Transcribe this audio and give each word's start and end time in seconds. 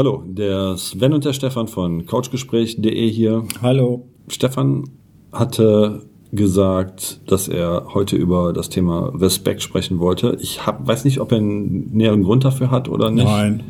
Hallo, 0.00 0.22
der 0.26 0.78
Sven 0.78 1.12
und 1.12 1.26
der 1.26 1.34
Stefan 1.34 1.68
von 1.68 2.06
couchgespräch.de 2.06 3.10
hier. 3.10 3.44
Hallo. 3.60 4.08
Stefan 4.28 4.84
hatte 5.30 6.06
gesagt, 6.32 7.20
dass 7.26 7.48
er 7.48 7.88
heute 7.92 8.16
über 8.16 8.54
das 8.54 8.70
Thema 8.70 9.12
Respekt 9.14 9.60
sprechen 9.60 9.98
wollte. 9.98 10.38
Ich 10.40 10.66
hab, 10.66 10.88
weiß 10.88 11.04
nicht, 11.04 11.20
ob 11.20 11.32
er 11.32 11.36
einen 11.36 11.90
näheren 11.92 12.22
Grund 12.22 12.46
dafür 12.46 12.70
hat 12.70 12.88
oder 12.88 13.10
nicht. 13.10 13.26
Nein. 13.26 13.62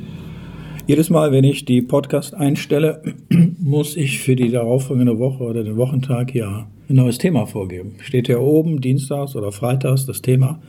Jedes 0.87 1.11
Mal, 1.11 1.33
wenn 1.33 1.43
ich 1.43 1.65
die 1.65 1.83
Podcast 1.83 2.33
einstelle, 2.33 3.03
muss 3.59 3.97
ich 3.97 4.21
für 4.21 4.37
die 4.37 4.53
darauffolgende 4.53 5.19
Woche 5.19 5.43
oder 5.43 5.65
den 5.65 5.77
Wochentag 5.77 6.33
ja 6.33 6.69
ein 6.89 6.95
neues 6.95 7.19
Thema 7.19 7.47
vorgeben. 7.47 7.97
Steht 8.03 8.29
ja 8.29 8.39
oben, 8.39 8.81
dienstags 8.81 9.35
oder 9.35 9.51
freitags, 9.51 10.07
das 10.07 10.23
Thema. 10.23 10.63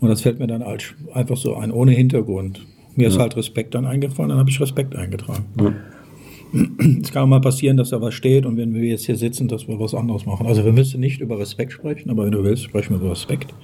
Und 0.00 0.08
das 0.08 0.22
fällt 0.22 0.40
mir 0.40 0.48
dann 0.48 0.64
einfach 1.12 1.36
so 1.36 1.54
ein, 1.54 1.70
ohne 1.70 1.92
Hintergrund. 1.92 2.66
Mir 2.98 3.08
ist 3.08 3.18
halt 3.18 3.36
Respekt 3.36 3.74
dann 3.74 3.86
eingefallen, 3.86 4.30
dann 4.30 4.38
habe 4.38 4.50
ich 4.50 4.60
Respekt 4.60 4.94
eingetragen. 4.96 5.44
Ja. 5.60 5.72
Es 7.02 7.12
kann 7.12 7.22
auch 7.24 7.26
mal 7.28 7.40
passieren, 7.40 7.76
dass 7.76 7.90
da 7.90 8.00
was 8.00 8.14
steht 8.14 8.44
und 8.46 8.56
wenn 8.56 8.74
wir 8.74 8.82
jetzt 8.82 9.06
hier 9.06 9.16
sitzen, 9.16 9.48
dass 9.48 9.68
wir 9.68 9.78
was 9.78 9.94
anderes 9.94 10.26
machen. 10.26 10.46
Also 10.46 10.64
wir 10.64 10.72
müssen 10.72 10.98
nicht 10.98 11.20
über 11.20 11.38
Respekt 11.38 11.72
sprechen, 11.72 12.10
aber 12.10 12.24
wenn 12.24 12.32
du 12.32 12.42
willst, 12.42 12.64
sprechen 12.64 12.90
wir 12.94 13.00
über 13.00 13.10
Respekt. 13.12 13.54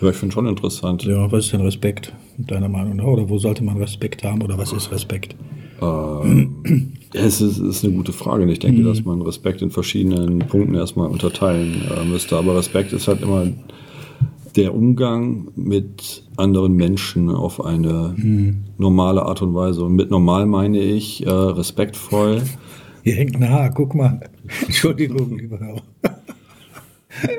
Ja, 0.00 0.10
ich 0.10 0.16
finde 0.16 0.32
schon 0.34 0.46
interessant. 0.46 1.02
Ja, 1.04 1.30
was 1.32 1.46
ist 1.46 1.52
denn 1.54 1.62
Respekt, 1.62 2.12
deiner 2.38 2.68
Meinung 2.68 2.96
nach? 2.96 3.04
Oder 3.04 3.28
wo 3.28 3.38
sollte 3.38 3.64
man 3.64 3.78
Respekt 3.78 4.22
haben 4.24 4.42
oder 4.42 4.58
was 4.58 4.72
ist 4.72 4.92
Respekt? 4.92 5.34
Ähm, 5.82 6.92
es 7.14 7.40
ist, 7.40 7.58
ist 7.58 7.84
eine 7.84 7.94
gute 7.94 8.12
Frage. 8.12 8.44
Ich 8.52 8.58
denke, 8.58 8.82
Mhm. 8.82 8.84
dass 8.84 9.04
man 9.04 9.22
Respekt 9.22 9.62
in 9.62 9.70
verschiedenen 9.70 10.40
Punkten 10.40 10.74
erstmal 10.74 11.08
unterteilen 11.08 11.80
äh, 12.00 12.04
müsste. 12.04 12.36
Aber 12.36 12.56
Respekt 12.56 12.92
ist 12.92 13.08
halt 13.08 13.22
immer 13.22 13.46
der 14.56 14.74
Umgang 14.74 15.48
mit 15.56 16.24
anderen 16.36 16.74
Menschen 16.74 17.30
auf 17.30 17.64
eine 17.64 18.14
Mhm. 18.16 18.64
normale 18.78 19.22
Art 19.22 19.42
und 19.42 19.54
Weise. 19.54 19.84
Und 19.84 19.94
mit 19.94 20.10
normal 20.10 20.46
meine 20.46 20.78
ich 20.78 21.26
äh, 21.26 21.30
respektvoll. 21.30 22.42
Hier 23.02 23.14
hängt 23.14 23.36
ein 23.36 23.48
Haar, 23.48 23.70
guck 23.70 23.94
mal. 23.94 24.20
Entschuldigung, 24.66 25.38
lieber 25.38 25.58
Hörer. 25.58 25.82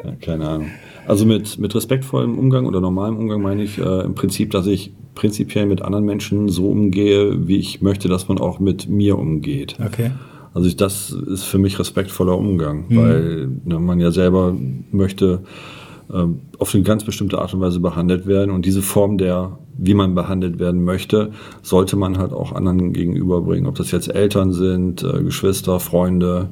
Ja, 0.04 0.12
keine 0.22 0.48
Ahnung. 0.48 0.68
Also 1.08 1.26
mit, 1.26 1.60
mit 1.60 1.76
respektvollem 1.76 2.38
Umgang 2.38 2.66
oder 2.66 2.82
normalem 2.82 3.18
Umgang 3.18 3.42
meine 3.42 3.64
ich 3.64 3.78
äh, 3.78 4.02
im 4.02 4.16
Prinzip, 4.16 4.52
dass 4.52 4.68
ich 4.68 4.92
prinzipiell 5.14 5.66
mit 5.66 5.82
anderen 5.82 6.06
Menschen 6.06 6.50
so 6.50 6.70
umgehe, 6.70 7.48
wie 7.48 7.58
ich 7.58 7.82
möchte, 7.82 8.08
dass 8.08 8.28
man 8.28 8.38
auch 8.40 8.60
mit 8.60 8.90
mir 8.90 9.18
umgeht. 9.18 9.76
Okay. 9.84 10.12
Also 10.54 10.68
ich, 10.68 10.78
das 10.78 11.12
ist 11.12 11.44
für 11.44 11.58
mich 11.58 11.78
respektvoller 11.80 12.38
Umgang, 12.38 12.86
weil 12.90 13.50
ne, 13.66 13.78
man 13.78 14.00
ja 14.00 14.12
selber 14.12 14.56
möchte 14.92 15.44
ähm, 16.14 16.40
auf 16.60 16.74
eine 16.74 16.84
ganz 16.84 17.04
bestimmte 17.04 17.40
Art 17.40 17.54
und 17.54 17.62
Weise 17.62 17.80
behandelt 17.80 18.28
werden 18.28 18.52
und 18.52 18.66
diese 18.66 18.82
Form 18.82 19.18
der, 19.18 19.58
wie 19.78 19.94
man 19.94 20.16
behandelt 20.16 20.60
werden 20.60 20.84
möchte, 20.84 21.32
sollte 21.62 21.96
man 21.96 22.18
halt 22.18 22.32
auch 22.34 22.52
anderen 22.54 22.94
gegenüberbringen. 22.94 23.68
Ob 23.68 23.76
das 23.76 23.92
jetzt 23.92 24.14
Eltern 24.14 24.52
sind, 24.54 25.04
äh, 25.04 25.24
Geschwister, 25.24 25.80
Freunde, 25.80 26.50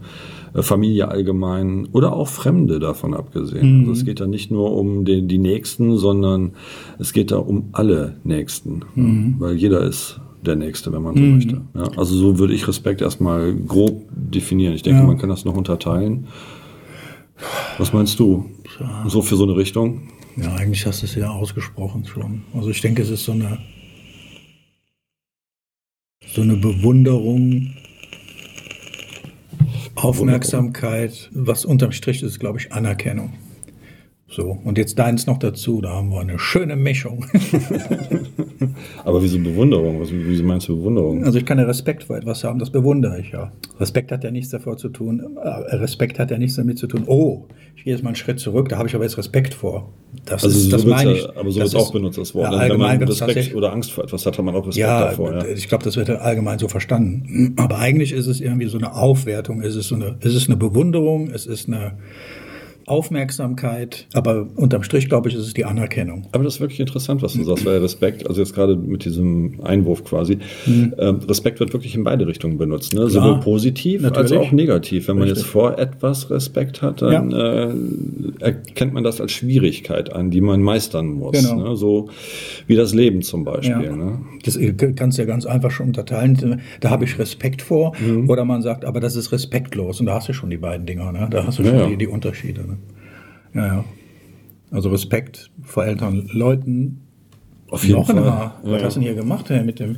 äh, 0.54 0.62
Familie 0.62 1.08
allgemein 1.10 1.88
oder 1.92 2.14
auch 2.14 2.28
Fremde 2.28 2.80
davon 2.80 3.14
abgesehen. 3.14 3.82
Also 3.82 3.92
es 3.94 4.06
geht 4.06 4.20
da 4.20 4.28
nicht 4.28 4.52
nur 4.52 4.76
um 4.76 5.06
den, 5.06 5.28
die 5.28 5.40
Nächsten, 5.40 5.98
sondern 5.98 6.52
es 7.00 7.14
geht 7.14 7.32
da 7.32 7.38
um 7.38 7.70
alle 7.74 8.16
Nächsten, 8.24 8.82
ja, 8.96 9.04
weil 9.40 9.56
jeder 9.56 9.82
ist 9.82 10.20
der 10.46 10.56
Nächste, 10.58 10.92
wenn 10.92 11.02
man 11.04 11.16
so 11.16 11.22
möchte. 11.24 11.62
Ja, 11.74 11.84
also 11.96 12.16
so 12.16 12.38
würde 12.38 12.54
ich 12.54 12.68
Respekt 12.68 13.02
erstmal 13.02 13.54
grob 13.56 14.04
definieren. 14.12 14.74
Ich 14.74 14.84
denke, 14.84 15.00
Ja. 15.00 15.08
man 15.08 15.18
kann 15.18 15.30
das 15.30 15.46
noch 15.46 15.56
unterteilen. 15.56 16.28
Was 17.78 17.94
meinst 17.94 18.20
du? 18.20 18.50
So 19.08 19.22
für 19.22 19.36
so 19.36 19.44
eine 19.44 19.56
Richtung? 19.56 20.10
Ja, 20.36 20.54
eigentlich 20.56 20.86
hast 20.86 21.02
du 21.02 21.06
es 21.06 21.16
ja 21.16 21.30
ausgesprochen 21.30 22.06
schon. 22.06 22.44
Also 22.54 22.70
ich 22.70 22.82
denke, 22.82 23.02
es 23.02 23.10
ist 23.10 23.26
so 23.26 23.32
eine, 23.34 23.60
so 26.26 26.42
eine 26.42 26.56
Bewunderung, 26.56 27.74
Aufmerksamkeit. 29.96 31.30
Was 31.34 31.66
unterm 31.66 31.92
Strich 31.92 32.24
ist, 32.24 32.40
glaube 32.40 32.60
ich, 32.60 32.72
Anerkennung. 32.74 33.34
So, 34.36 34.58
und 34.64 34.80
jetzt 34.80 34.98
deins 34.98 35.28
noch 35.28 35.38
dazu, 35.38 35.80
da 35.80 35.90
haben 35.90 36.10
wir 36.10 36.20
eine 36.22 36.40
schöne 36.40 36.76
Mischung. 36.76 37.24
Aber 39.06 39.22
wieso 39.22 39.38
Bewunderung? 39.38 40.02
Was, 40.02 40.12
wie 40.12 40.42
meinst 40.42 40.68
du 40.68 40.76
Bewunderung? 40.78 41.24
Also 41.24 41.38
ich 41.38 41.46
kann 41.46 41.60
ja 41.60 41.66
Respekt 41.66 42.04
vor 42.06 42.18
etwas 42.18 42.44
haben, 42.44 42.58
das 42.58 42.72
bewundere 42.72 43.20
ich 43.20 43.32
ja. 43.32 43.52
Respekt 43.80 44.12
hat 44.12 44.24
ja 44.24 44.32
nichts 44.32 44.50
davor 44.50 44.78
zu 44.78 44.90
tun, 44.90 45.38
äh, 45.42 45.76
Respekt 45.76 46.18
hat 46.18 46.32
ja 46.32 46.40
nichts 46.40 46.56
damit 46.56 46.80
zu 46.80 46.88
tun, 46.88 47.04
oh, 47.06 47.46
ich 47.76 47.84
gehe 47.84 47.94
jetzt 47.94 48.02
mal 48.04 48.10
einen 48.10 48.16
Schritt 48.16 48.40
zurück, 48.40 48.70
da 48.70 48.78
habe 48.80 48.88
ich 48.88 48.96
aber 48.96 49.04
jetzt 49.04 49.20
Respekt 49.20 49.54
vor. 49.54 49.92
Das 50.26 50.44
Also 50.44 50.58
ist, 50.58 50.66
so 50.72 50.78
das 50.78 50.86
meine 50.86 51.12
ja, 51.12 51.18
ich. 51.18 51.38
aber 51.38 51.52
so 51.52 51.60
wird 51.60 51.76
auch 51.76 51.92
benutzt, 51.92 52.18
das 52.18 52.34
Wort. 52.34 52.46
Ja, 52.46 52.52
Wenn 52.54 52.60
allgemein 52.60 53.00
man 53.00 53.08
Respekt 53.08 53.54
oder 53.54 53.72
Angst 53.72 53.92
vor 53.92 54.04
etwas 54.04 54.26
hat, 54.26 54.36
hat 54.38 54.46
man 54.46 54.56
auch 54.56 54.66
Respekt 54.66 54.78
Ja, 54.78 55.10
davor. 55.10 55.34
Ja. 55.34 55.46
ich 55.46 55.68
glaube, 55.68 55.84
das 55.84 55.96
wird 55.96 56.10
allgemein 56.10 56.58
so 56.58 56.68
verstanden. 56.68 57.54
Aber 57.58 57.78
eigentlich 57.78 58.14
ist 58.14 58.26
es 58.28 58.42
irgendwie 58.42 58.68
so 58.68 58.78
eine 58.80 58.96
Aufwertung, 58.96 59.62
es 59.62 59.76
ist 59.76 59.90
so 59.90 59.96
eine, 59.96 60.16
es 60.22 60.34
ist 60.34 60.48
eine 60.50 60.58
Bewunderung, 60.58 61.30
es 61.30 61.46
ist 61.46 61.68
eine 61.68 61.94
Aufmerksamkeit, 62.88 64.08
aber 64.14 64.48
unterm 64.56 64.84
Strich, 64.84 65.08
glaube 65.08 65.30
ich, 65.30 65.36
ist 65.36 65.46
es 65.48 65.54
die 65.54 65.66
Anerkennung. 65.66 66.28
Aber 66.32 66.44
das 66.44 66.56
ist 66.56 66.60
wirklich 66.62 66.80
interessant, 66.80 67.22
was 67.22 67.34
du 67.34 67.44
sagst, 67.44 67.66
weil 67.66 67.78
Respekt, 67.80 68.28
also 68.28 68.42
jetzt 68.42 68.54
gerade 68.54 68.76
mit 68.76 69.06
diesem 69.06 69.60
Einwurf 69.64 70.04
quasi, 70.04 70.38
Mhm. 70.66 70.94
ähm, 70.98 71.20
Respekt 71.28 71.60
wird 71.60 71.74
wirklich 71.74 71.96
in 71.96 72.04
beide 72.04 72.28
Richtungen 72.28 72.58
benutzt. 72.58 72.94
Ne? 72.94 73.10
Sowohl 73.10 73.40
positiv 73.40 74.04
als 74.04 74.14
natürlich. 74.18 74.38
auch 74.48 74.52
negativ. 74.52 75.08
Wenn 75.08 75.16
man 75.18 75.24
Richtig. 75.28 75.44
jetzt 75.44 75.52
vor 75.52 75.78
etwas 75.78 76.30
Respekt 76.30 76.82
hat, 76.82 77.02
dann 77.02 77.32
äh, 77.32 78.44
erkennt 78.44 78.94
man 78.94 79.04
das 79.04 79.22
als 79.22 79.32
Schwierigkeit 79.32 80.12
an, 80.14 80.32
die 80.32 80.42
man 80.42 80.62
meistern 80.62 81.08
muss. 81.08 81.34
Genau. 81.34 81.70
Ne? 81.70 81.76
So 81.76 82.10
wie 82.68 82.76
das 82.76 82.94
Leben 82.94 83.22
zum 83.22 83.44
Beispiel. 83.44 83.86
Ja. 83.86 83.96
Ne? 83.96 84.20
Das 84.46 84.56
äh, 84.56 84.74
kannst 84.74 85.18
du 85.18 85.22
ja 85.22 85.28
ganz 85.28 85.46
einfach 85.46 85.72
schon 85.72 85.88
unterteilen. 85.88 86.62
Da 86.82 86.90
habe 86.90 87.06
ich 87.06 87.18
Respekt 87.20 87.62
vor. 87.62 87.94
Mhm. 88.00 88.30
Oder 88.30 88.46
man 88.46 88.62
sagt, 88.62 88.86
aber 88.86 89.00
das 89.00 89.16
ist 89.16 89.32
respektlos. 89.32 90.00
Und 90.00 90.08
da 90.08 90.16
hast 90.16 90.30
du 90.30 90.34
schon 90.34 90.50
die 90.50 90.58
beiden 90.58 90.86
Dinger. 90.86 91.12
Ne? 91.12 91.28
Da 91.30 91.46
hast 91.46 91.60
du 91.60 91.64
Ja, 91.64 91.70
schon 91.70 91.80
ja. 91.80 91.88
Die, 91.88 91.98
die 91.98 92.08
Unterschiede. 92.08 92.62
Ja, 93.54 93.68
ja. 93.68 93.86
Also 94.72 94.90
Respekt 94.90 95.52
vor 95.62 95.86
älteren 95.86 96.28
Leuten. 96.32 97.02
Auf 97.70 97.84
jeden 97.84 98.00
Noch 98.00 98.08
Fall. 98.08 98.18
Ja, 98.18 98.60
Was 98.64 98.82
ja. 98.82 98.86
hast 98.86 98.96
du 98.96 99.00
denn 99.00 99.10
hier 99.10 99.16
gemacht 99.16 99.50
Herr, 99.50 99.64
mit 99.64 99.80
dem? 99.80 99.98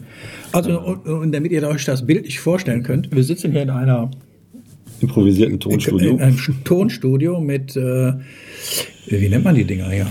Also, 0.51 0.79
und, 0.79 1.05
und 1.07 1.31
damit 1.31 1.51
ihr 1.51 1.67
euch 1.67 1.85
das 1.85 2.05
bildlich 2.05 2.39
vorstellen 2.39 2.83
könnt, 2.83 3.13
wir 3.13 3.23
sitzen 3.23 3.51
hier 3.51 3.63
in 3.63 3.69
einer 3.69 4.11
Improvisierten 5.01 5.59
Tonstudio. 5.59 6.11
in 6.11 6.21
einem 6.21 6.37
Tonstudio 6.63 7.41
mit, 7.41 7.75
äh, 7.75 8.13
wie 9.07 9.29
nennt 9.29 9.43
man 9.43 9.55
die 9.55 9.65
Dinger 9.65 9.89
hier? 9.89 10.05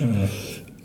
Äh, 0.00 0.28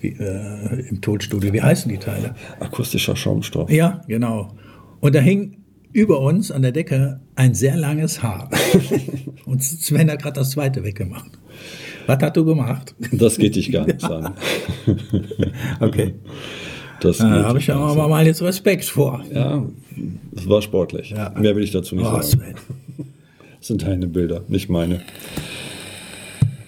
wie, 0.01 0.07
äh, 0.09 0.89
Im 0.89 1.01
Tonstudio, 1.01 1.53
wie 1.53 1.61
heißen 1.61 1.89
die 1.89 1.97
Teile? 1.97 2.35
Akustischer 2.59 3.15
Schaumstoff. 3.15 3.69
Ja, 3.71 4.01
genau. 4.07 4.53
Und 4.99 5.15
da 5.15 5.19
hing 5.19 5.57
über 5.97 6.19
uns 6.19 6.51
an 6.51 6.61
der 6.61 6.71
Decke 6.71 7.21
ein 7.33 7.55
sehr 7.55 7.75
langes 7.75 8.21
Haar. 8.21 8.51
Und 9.45 9.63
Sven 9.63 10.11
hat 10.11 10.21
gerade 10.21 10.35
das 10.39 10.51
zweite 10.51 10.83
weggemacht. 10.83 11.31
Was 12.05 12.19
hast 12.21 12.37
du 12.37 12.45
gemacht? 12.45 12.93
Das 13.11 13.39
geht 13.39 13.55
dich 13.55 13.71
gar 13.71 13.85
nichts 13.87 14.03
an. 14.03 14.35
Okay. 15.79 16.13
Das 17.01 17.17
Da 17.17 17.25
geht 17.35 17.45
habe 17.45 17.59
ich 17.59 17.71
aber 17.71 18.07
mal 18.07 18.25
jetzt 18.27 18.43
Respekt 18.43 18.85
vor. 18.85 19.23
Ja, 19.33 19.65
es 20.35 20.47
war 20.47 20.61
sportlich. 20.61 21.09
Ja. 21.09 21.33
Mehr 21.35 21.55
will 21.55 21.63
ich 21.63 21.71
dazu 21.71 21.95
nicht 21.95 22.05
Oh, 22.05 22.21
sagen. 22.21 22.23
Sven. 22.23 22.55
Das 23.57 23.67
sind 23.69 23.81
deine 23.81 24.05
Bilder, 24.05 24.43
nicht 24.47 24.69
meine. 24.69 25.01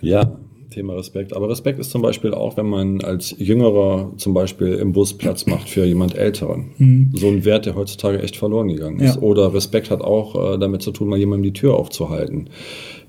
Ja, 0.01 0.38
Thema 0.69 0.93
Respekt. 0.93 1.33
Aber 1.35 1.49
Respekt 1.49 1.79
ist 1.79 1.91
zum 1.91 2.01
Beispiel 2.01 2.33
auch, 2.33 2.57
wenn 2.57 2.67
man 2.67 3.01
als 3.01 3.35
Jüngerer 3.37 4.11
zum 4.17 4.33
Beispiel 4.33 4.73
im 4.73 4.91
Bus 4.91 5.13
Platz 5.17 5.45
macht 5.45 5.69
für 5.69 5.85
jemand 5.85 6.15
Älteren. 6.15 7.09
So 7.13 7.27
ein 7.27 7.45
Wert, 7.45 7.65
der 7.65 7.75
heutzutage 7.75 8.21
echt 8.21 8.37
verloren 8.37 8.67
gegangen 8.67 8.99
ist. 8.99 9.15
Ja. 9.15 9.21
Oder 9.21 9.53
Respekt 9.53 9.91
hat 9.91 10.01
auch 10.01 10.55
äh, 10.55 10.57
damit 10.57 10.81
zu 10.81 10.91
tun, 10.91 11.09
mal 11.09 11.17
jemandem 11.17 11.51
die 11.51 11.59
Tür 11.59 11.75
aufzuhalten. 11.75 12.49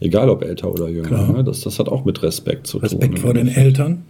Egal 0.01 0.31
ob 0.31 0.43
älter 0.43 0.73
oder 0.73 0.89
jünger. 0.89 1.33
Ne? 1.33 1.45
Das, 1.45 1.61
das 1.61 1.79
hat 1.79 1.89
auch 1.89 2.05
mit 2.05 2.23
Respekt 2.23 2.67
zu 2.67 2.79
Respekt 2.79 3.15
tun. 3.15 3.23
vor 3.23 3.35
den 3.35 3.49
Eltern, 3.49 4.05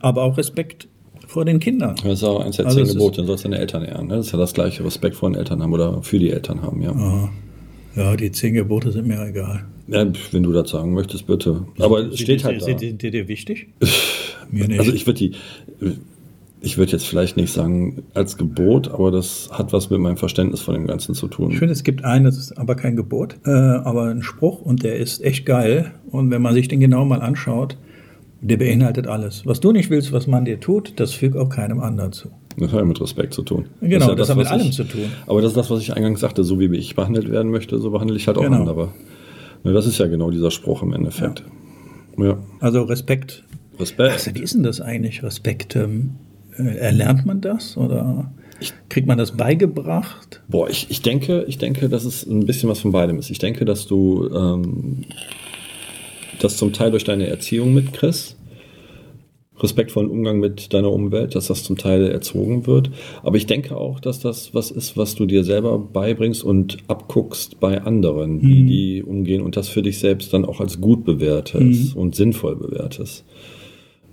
aber 0.00 0.22
auch 0.22 0.36
Respekt 0.38 0.88
vor 1.26 1.44
den 1.44 1.58
Kindern. 1.58 1.96
Das 2.02 2.14
ist 2.14 2.24
auch 2.24 2.40
eins 2.40 2.56
der 2.56 2.66
Also 2.66 2.82
zehn 2.82 2.94
Gebote, 2.94 3.22
du 3.22 3.26
sollst 3.26 3.44
deine 3.44 3.58
Eltern 3.58 3.84
ehren. 3.84 4.06
Ne? 4.06 4.16
Das 4.16 4.26
ist 4.26 4.32
ja 4.32 4.38
das 4.38 4.54
gleiche, 4.54 4.84
Respekt 4.84 5.16
vor 5.16 5.30
den 5.30 5.36
Eltern 5.36 5.62
haben 5.62 5.72
oder 5.72 6.02
für 6.02 6.18
die 6.18 6.30
Eltern 6.30 6.62
haben, 6.62 6.80
ja. 6.80 7.30
Ja, 7.96 8.16
die 8.16 8.32
zehn 8.32 8.54
Gebote 8.54 8.90
sind 8.92 9.06
mir 9.06 9.24
egal. 9.26 9.66
Ja 9.88 10.06
wenn 10.32 10.42
du 10.42 10.52
das 10.52 10.70
sagen 10.70 10.92
möchtest, 10.94 11.26
bitte. 11.26 11.66
Aber 11.78 12.00
es 12.00 12.18
steht 12.20 12.44
halt 12.44 12.60
da. 12.60 12.64
Sind 12.64 12.80
die, 12.80 12.92
die 12.94 13.10
dir 13.10 13.28
wichtig? 13.28 13.68
mir 14.50 14.68
nicht. 14.68 14.78
Also 14.80 14.92
ich 14.92 15.06
würde 15.06 15.18
die, 15.18 15.32
ich 16.60 16.78
würde 16.78 16.92
jetzt 16.92 17.06
vielleicht 17.06 17.36
nicht 17.36 17.52
sagen 17.52 18.02
als 18.14 18.36
Gebot, 18.38 18.88
aber 18.88 19.10
das 19.10 19.50
hat 19.52 19.72
was 19.72 19.90
mit 19.90 20.00
meinem 20.00 20.16
Verständnis 20.16 20.60
von 20.62 20.74
dem 20.74 20.86
Ganzen 20.86 21.14
zu 21.14 21.26
Ich 21.26 21.32
tun. 21.32 21.52
finde, 21.52 21.72
es 21.72 21.84
gibt 21.84 22.04
einen, 22.04 22.24
das 22.24 22.38
ist 22.38 22.56
aber 22.56 22.74
kein 22.74 22.96
Gebot, 22.96 23.36
äh, 23.44 23.50
aber 23.50 24.04
ein 24.06 24.22
Spruch 24.22 24.62
und 24.62 24.82
der 24.82 24.96
ist 24.96 25.22
echt 25.22 25.44
geil. 25.44 25.92
Und 26.10 26.30
wenn 26.30 26.40
man 26.40 26.54
sich 26.54 26.68
den 26.68 26.80
genau 26.80 27.04
mal 27.04 27.20
anschaut, 27.20 27.76
der 28.40 28.56
beinhaltet 28.56 29.06
alles. 29.06 29.44
Was 29.46 29.60
du 29.60 29.72
nicht 29.72 29.90
willst, 29.90 30.12
was 30.12 30.26
man 30.26 30.44
dir 30.44 30.60
tut, 30.60 30.94
das 30.96 31.12
fügt 31.12 31.36
auch 31.36 31.48
keinem 31.48 31.80
anderen 31.80 32.12
zu. 32.12 32.28
Das 32.56 32.70
hat 32.72 32.78
ja 32.80 32.84
mit 32.84 33.00
Respekt 33.00 33.34
zu 33.34 33.42
tun. 33.42 33.66
Genau, 33.80 33.96
ist 34.04 34.08
ja 34.08 34.14
das 34.14 34.28
hat 34.30 34.36
mit 34.36 34.46
was 34.46 34.52
allem 34.52 34.66
ich, 34.68 34.72
zu 34.76 34.84
tun. 34.84 35.06
Aber 35.26 35.42
das 35.42 35.50
ist 35.52 35.56
das, 35.56 35.70
was 35.70 35.80
ich 35.80 35.94
eingangs 35.94 36.20
sagte, 36.20 36.44
so 36.44 36.60
wie 36.60 36.74
ich 36.76 36.94
behandelt 36.94 37.30
werden 37.30 37.50
möchte, 37.50 37.78
so 37.78 37.90
behandle 37.90 38.16
ich 38.16 38.26
halt 38.26 38.38
auch 38.38 38.42
Genau. 38.42 38.58
andere. 38.60 38.88
Ne, 39.64 39.72
das 39.72 39.86
ist 39.86 39.98
ja 39.98 40.06
genau 40.06 40.30
dieser 40.30 40.50
Spruch 40.50 40.82
im 40.82 40.92
Endeffekt. 40.92 41.42
Ja. 42.18 42.38
Also 42.60 42.82
Respekt. 42.82 43.44
Respekt. 43.78 44.12
Also, 44.12 44.34
wie 44.34 44.42
ist 44.42 44.54
denn 44.54 44.62
das 44.62 44.80
eigentlich, 44.80 45.22
Respekt? 45.22 45.74
Ähm, 45.74 46.16
äh, 46.56 46.76
erlernt 46.76 47.26
man 47.26 47.40
das 47.40 47.76
oder? 47.76 48.30
Kriegt 48.88 49.08
man 49.08 49.18
das 49.18 49.32
beigebracht? 49.32 50.42
Boah, 50.48 50.70
ich, 50.70 50.86
ich 50.90 51.02
denke, 51.02 51.44
ich 51.48 51.58
denke, 51.58 51.88
dass 51.88 52.04
es 52.04 52.24
ein 52.24 52.46
bisschen 52.46 52.68
was 52.68 52.80
von 52.80 52.92
beidem 52.92 53.18
ist. 53.18 53.30
Ich 53.30 53.38
denke, 53.38 53.64
dass 53.64 53.86
du 53.86 54.28
ähm, 54.32 55.04
das 56.38 56.56
zum 56.56 56.72
Teil 56.72 56.90
durch 56.90 57.04
deine 57.04 57.26
Erziehung 57.26 57.74
mitkriegst 57.74 58.36
respektvollen 59.58 60.10
Umgang 60.10 60.40
mit 60.40 60.72
deiner 60.74 60.90
Umwelt, 60.90 61.34
dass 61.34 61.46
das 61.46 61.62
zum 61.62 61.78
Teil 61.78 62.10
erzogen 62.10 62.66
wird. 62.66 62.90
Aber 63.22 63.36
ich 63.36 63.46
denke 63.46 63.76
auch, 63.76 64.00
dass 64.00 64.18
das 64.18 64.52
was 64.54 64.70
ist, 64.70 64.96
was 64.96 65.14
du 65.14 65.26
dir 65.26 65.44
selber 65.44 65.78
beibringst 65.78 66.42
und 66.42 66.78
abguckst 66.88 67.60
bei 67.60 67.82
anderen, 67.82 68.42
wie 68.42 68.62
mhm. 68.62 68.66
die 68.66 69.02
umgehen 69.02 69.42
und 69.42 69.56
das 69.56 69.68
für 69.68 69.82
dich 69.82 69.98
selbst 69.98 70.32
dann 70.32 70.44
auch 70.44 70.60
als 70.60 70.80
gut 70.80 71.04
bewertest 71.04 71.94
mhm. 71.94 72.00
und 72.00 72.14
sinnvoll 72.14 72.56
bewertest. 72.56 73.24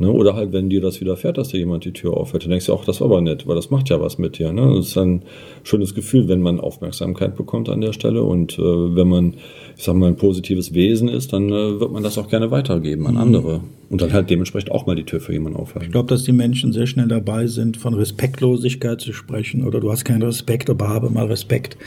Ne? 0.02 0.12
Oder 0.12 0.36
halt, 0.36 0.52
wenn 0.52 0.70
dir 0.70 0.82
das 0.82 1.00
widerfährt, 1.00 1.38
dass 1.38 1.50
dir 1.50 1.60
jemand 1.60 1.86
die 1.86 1.94
Tür 1.94 2.18
aufhört, 2.18 2.44
dann 2.44 2.50
denkst 2.50 2.66
du 2.66 2.74
auch, 2.74 2.84
das 2.84 3.00
war 3.00 3.08
aber 3.08 3.22
nett, 3.22 3.48
weil 3.48 3.56
das 3.56 3.70
macht 3.70 3.90
ja 3.90 4.02
was 4.02 4.18
mit 4.18 4.40
dir. 4.40 4.52
Ne? 4.52 4.74
Das 4.76 4.88
ist 4.88 4.98
ein 4.98 5.22
schönes 5.64 5.96
Gefühl, 5.96 6.28
wenn 6.28 6.42
man 6.42 6.60
Aufmerksamkeit 6.60 7.36
bekommt 7.38 7.70
an 7.70 7.82
der 7.82 7.94
Stelle 7.94 8.24
und 8.24 8.60
äh, 8.60 8.62
wenn 8.62 9.08
man, 9.08 9.36
ich 9.78 9.84
sag 9.84 9.96
mal, 9.96 10.08
ein 10.08 10.18
positives 10.18 10.74
Wesen 10.74 11.08
ist, 11.08 11.32
dann 11.34 11.50
äh, 11.50 11.80
wird 11.80 11.92
man 11.92 12.04
das 12.04 12.18
auch 12.18 12.28
gerne 12.28 12.52
weitergeben 12.52 13.08
an 13.08 13.14
mhm. 13.14 13.22
andere. 13.22 13.62
Und 13.90 14.02
dann 14.02 14.12
halt 14.12 14.30
dementsprechend 14.30 14.72
auch 14.72 14.86
mal 14.86 14.96
die 14.96 15.04
Tür 15.04 15.20
für 15.20 15.34
jemanden 15.34 15.60
aufhalten. 15.60 15.86
Ich 15.86 15.92
glaube, 15.92 16.10
dass 16.10 16.24
die 16.24 16.32
Menschen 16.32 16.74
sehr 16.74 16.88
schnell 16.88 17.08
dabei 17.08 17.48
sind, 17.48 17.78
von 17.78 17.94
Respektlosigkeit 17.94 19.00
zu 19.02 19.14
sprechen 19.14 19.64
oder 19.64 19.80
du 19.80 19.92
hast 19.92 20.04
keinen 20.04 20.24
Respekt, 20.24 20.70
aber 20.70 20.90
habe 20.90 21.10
mal 21.10 21.28
Respekt. 21.28 21.78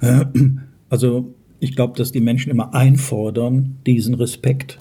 Äh, 0.00 0.24
also 0.88 1.32
ich 1.60 1.76
glaube, 1.76 1.96
dass 1.96 2.10
die 2.10 2.20
Menschen 2.20 2.50
immer 2.50 2.74
einfordern, 2.74 3.78
diesen 3.86 4.14
Respekt 4.14 4.78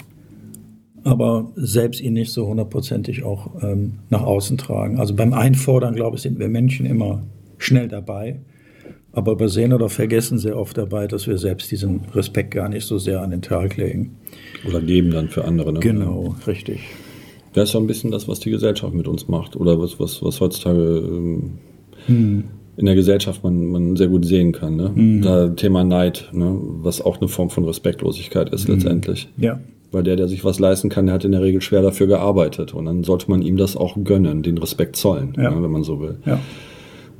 aber 1.03 1.51
selbst 1.55 2.01
ihn 2.01 2.13
nicht 2.13 2.31
so 2.31 2.47
hundertprozentig 2.47 3.23
auch 3.23 3.63
ähm, 3.63 3.99
nach 4.09 4.21
außen 4.21 4.57
tragen. 4.57 4.99
Also 4.99 5.15
beim 5.15 5.33
Einfordern, 5.33 5.95
glaube 5.95 6.17
ich, 6.17 6.21
sind 6.21 6.39
wir 6.39 6.47
Menschen 6.47 6.85
immer 6.85 7.23
schnell 7.57 7.87
dabei, 7.87 8.39
aber 9.13 9.33
übersehen 9.33 9.73
oder 9.73 9.89
vergessen 9.89 10.37
sehr 10.37 10.57
oft 10.57 10.77
dabei, 10.77 11.07
dass 11.07 11.27
wir 11.27 11.37
selbst 11.37 11.71
diesen 11.71 12.01
Respekt 12.13 12.51
gar 12.51 12.69
nicht 12.69 12.85
so 12.85 12.97
sehr 12.97 13.21
an 13.21 13.31
den 13.31 13.41
Tag 13.41 13.77
legen. 13.77 14.17
Oder 14.67 14.81
geben 14.81 15.11
dann 15.11 15.29
für 15.29 15.43
andere. 15.45 15.73
Ne? 15.73 15.79
Genau, 15.79 16.35
richtig. 16.47 16.81
Das 17.53 17.69
ist 17.69 17.73
ja 17.73 17.79
ein 17.79 17.87
bisschen 17.87 18.11
das, 18.11 18.27
was 18.27 18.39
die 18.39 18.51
Gesellschaft 18.51 18.93
mit 18.93 19.07
uns 19.07 19.27
macht 19.27 19.55
oder 19.55 19.79
was, 19.79 19.99
was, 19.99 20.23
was 20.23 20.39
heutzutage 20.39 21.03
ähm, 21.05 21.51
hm. 22.05 22.43
in 22.77 22.85
der 22.85 22.95
Gesellschaft 22.95 23.43
man, 23.43 23.65
man 23.65 23.95
sehr 23.97 24.07
gut 24.07 24.25
sehen 24.25 24.53
kann. 24.53 24.77
Ne? 24.77 24.91
Hm. 24.93 25.21
Da 25.21 25.49
Thema 25.49 25.83
Neid, 25.83 26.29
ne? 26.31 26.57
was 26.61 27.01
auch 27.01 27.19
eine 27.19 27.27
Form 27.27 27.49
von 27.49 27.65
Respektlosigkeit 27.65 28.53
ist 28.53 28.67
hm. 28.67 28.75
letztendlich. 28.75 29.27
Ja, 29.35 29.59
weil 29.91 30.03
der, 30.03 30.15
der 30.15 30.27
sich 30.27 30.43
was 30.45 30.59
leisten 30.59 30.89
kann, 30.89 31.05
der 31.05 31.15
hat 31.15 31.25
in 31.25 31.31
der 31.31 31.41
Regel 31.41 31.61
schwer 31.61 31.81
dafür 31.81 32.07
gearbeitet. 32.07 32.73
Und 32.73 32.85
dann 32.85 33.03
sollte 33.03 33.29
man 33.29 33.41
ihm 33.41 33.57
das 33.57 33.75
auch 33.75 33.97
gönnen, 34.03 34.43
den 34.43 34.57
Respekt 34.57 34.95
zollen, 34.95 35.33
ja. 35.37 35.51
ne, 35.51 35.61
wenn 35.61 35.71
man 35.71 35.83
so 35.83 35.99
will. 35.99 36.17
Ja. 36.25 36.39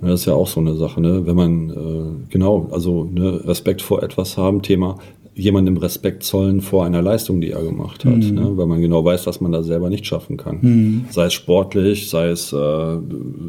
Das 0.02 0.22
ist 0.22 0.26
ja 0.26 0.34
auch 0.34 0.48
so 0.48 0.60
eine 0.60 0.74
Sache, 0.76 1.00
ne? 1.00 1.28
Wenn 1.28 1.36
man, 1.36 1.70
äh, 1.70 2.32
genau, 2.32 2.70
also 2.72 3.04
ne, 3.04 3.42
Respekt 3.46 3.84
vor 3.84 4.02
etwas 4.02 4.36
haben, 4.36 4.64
Thema 4.64 4.98
jemandem 5.34 5.78
Respekt 5.78 6.24
zollen 6.24 6.62
vor 6.62 6.86
einer 6.86 7.02
Leistung, 7.02 7.42
die 7.42 7.52
er 7.52 7.64
gemacht 7.64 8.04
hat, 8.06 8.18
mhm. 8.18 8.34
ne? 8.34 8.58
weil 8.58 8.66
man 8.66 8.82
genau 8.82 9.04
weiß, 9.06 9.24
dass 9.24 9.40
man 9.40 9.52
das 9.52 9.66
selber 9.66 9.90
nicht 9.90 10.06
schaffen 10.06 10.38
kann. 10.38 10.60
Mhm. 10.62 11.06
Sei 11.10 11.26
es 11.26 11.34
sportlich, 11.34 12.10
sei 12.10 12.30
es 12.30 12.52
äh, 12.52 12.98